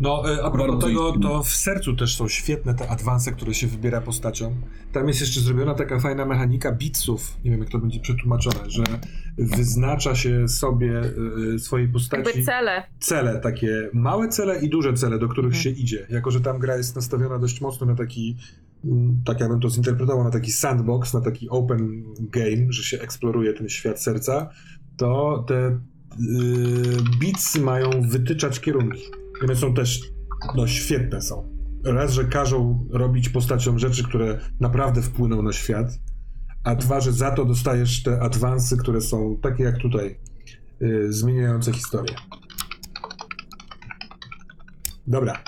No, 0.00 0.34
e, 0.34 0.44
a 0.44 0.50
propos 0.50 0.84
tego, 0.84 1.12
to 1.18 1.42
w 1.42 1.48
sercu 1.48 1.96
też 1.96 2.16
są 2.16 2.28
świetne 2.28 2.74
te 2.74 2.88
adwanse, 2.88 3.32
które 3.32 3.54
się 3.54 3.66
wybiera 3.66 4.00
postacią. 4.00 4.54
Tam 4.92 5.08
jest 5.08 5.20
jeszcze 5.20 5.40
zrobiona 5.40 5.74
taka 5.74 6.00
fajna 6.00 6.26
mechanika 6.26 6.72
bitsów, 6.72 7.36
nie 7.44 7.50
wiem 7.50 7.60
jak 7.60 7.68
to 7.68 7.78
będzie 7.78 8.00
przetłumaczone, 8.00 8.70
że 8.70 8.84
wyznacza 9.38 10.14
się 10.14 10.48
sobie 10.48 11.02
e, 11.54 11.58
swojej 11.58 11.88
postaci 11.88 12.26
Jakby 12.26 12.42
cele. 12.42 12.82
cele, 13.00 13.40
takie 13.40 13.90
małe 13.92 14.28
cele 14.28 14.60
i 14.60 14.68
duże 14.68 14.92
cele, 14.92 15.18
do 15.18 15.28
których 15.28 15.54
Mhm. 15.54 15.62
się 15.62 15.70
idzie. 15.70 16.06
Jako, 16.10 16.30
że 16.30 16.40
tam 16.40 16.58
gra 16.58 16.76
jest 16.76 16.96
nastawiona 16.96 17.38
dość 17.38 17.60
mocno 17.60 17.86
na 17.86 17.94
taki, 17.94 18.36
tak 19.24 19.40
ja 19.40 19.48
bym 19.48 19.60
to 19.60 19.70
zinterpretował, 19.70 20.24
na 20.24 20.30
taki 20.30 20.52
sandbox, 20.52 21.14
na 21.14 21.20
taki 21.20 21.48
open 21.48 22.04
game, 22.18 22.66
że 22.68 22.82
się 22.82 23.00
eksploruje 23.00 23.52
ten 23.52 23.68
świat 23.68 24.02
serca, 24.02 24.50
to 24.96 25.44
te 25.48 25.80
bitsy 27.20 27.60
mają 27.60 27.90
wytyczać 28.08 28.60
kierunki. 28.60 29.02
One 29.42 29.56
są 29.56 29.74
też, 29.74 30.00
no 30.56 30.66
świetne 30.66 31.22
są. 31.22 31.54
Raz, 31.84 32.12
że 32.12 32.24
każą 32.24 32.88
robić 32.90 33.28
postaciom 33.28 33.78
rzeczy, 33.78 34.04
które 34.04 34.40
naprawdę 34.60 35.02
wpłyną 35.02 35.42
na 35.42 35.52
świat, 35.52 35.98
a 36.64 36.74
dwa, 36.74 37.00
że 37.00 37.12
za 37.12 37.30
to 37.30 37.44
dostajesz 37.44 38.02
te 38.02 38.20
adwansy, 38.20 38.76
które 38.76 39.00
są 39.00 39.38
takie 39.42 39.64
jak 39.64 39.78
tutaj, 39.78 40.18
yy, 40.80 41.12
zmieniające 41.12 41.72
historię. 41.72 42.14
Dobra. 45.06 45.44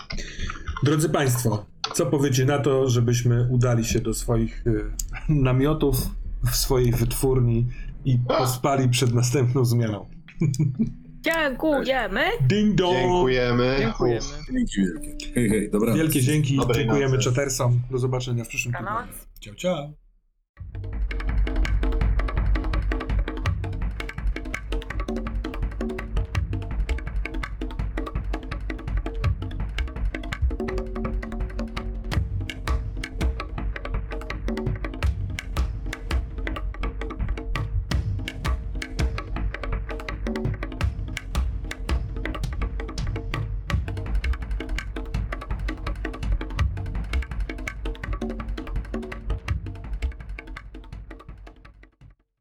Drodzy 0.85 1.09
Państwo, 1.09 1.66
Co 1.97 2.07
powiecie 2.07 2.45
na 2.45 2.59
to, 2.59 2.91
żebyśmy 2.91 3.49
udali 3.51 3.85
się 3.85 4.01
do 4.01 4.15
swoich 4.15 4.67
y, 4.67 4.85
namiotów 5.29 5.97
w 6.51 6.57
swojej 6.57 6.93
wytwórni 6.93 7.67
i 8.05 8.19
pospali 8.19 8.89
przed 8.89 9.15
następną 9.15 9.65
zmianą? 9.65 10.07
Dziękujemy. 11.21 12.21
Ding 12.49 12.75
dong! 12.75 12.97
Dziękujemy. 12.97 13.77
Dziękujemy. 13.79 14.27
Dzięki 14.53 14.81
wielkie. 14.81 15.33
Hej, 15.35 15.49
hej, 15.49 15.71
dobra. 15.71 15.95
Wielkie 15.95 16.23
dzięki, 16.23 16.57
Dobrej 16.57 16.85
dziękujemy 16.85 17.19
czatersom. 17.19 17.81
Do 17.91 17.99
zobaczenia 17.99 18.45
w 18.45 18.49
przyszłym 18.49 18.75
tygodniu. 18.75 19.13
Ciao, 19.41 19.55
ciao. 19.55 20.06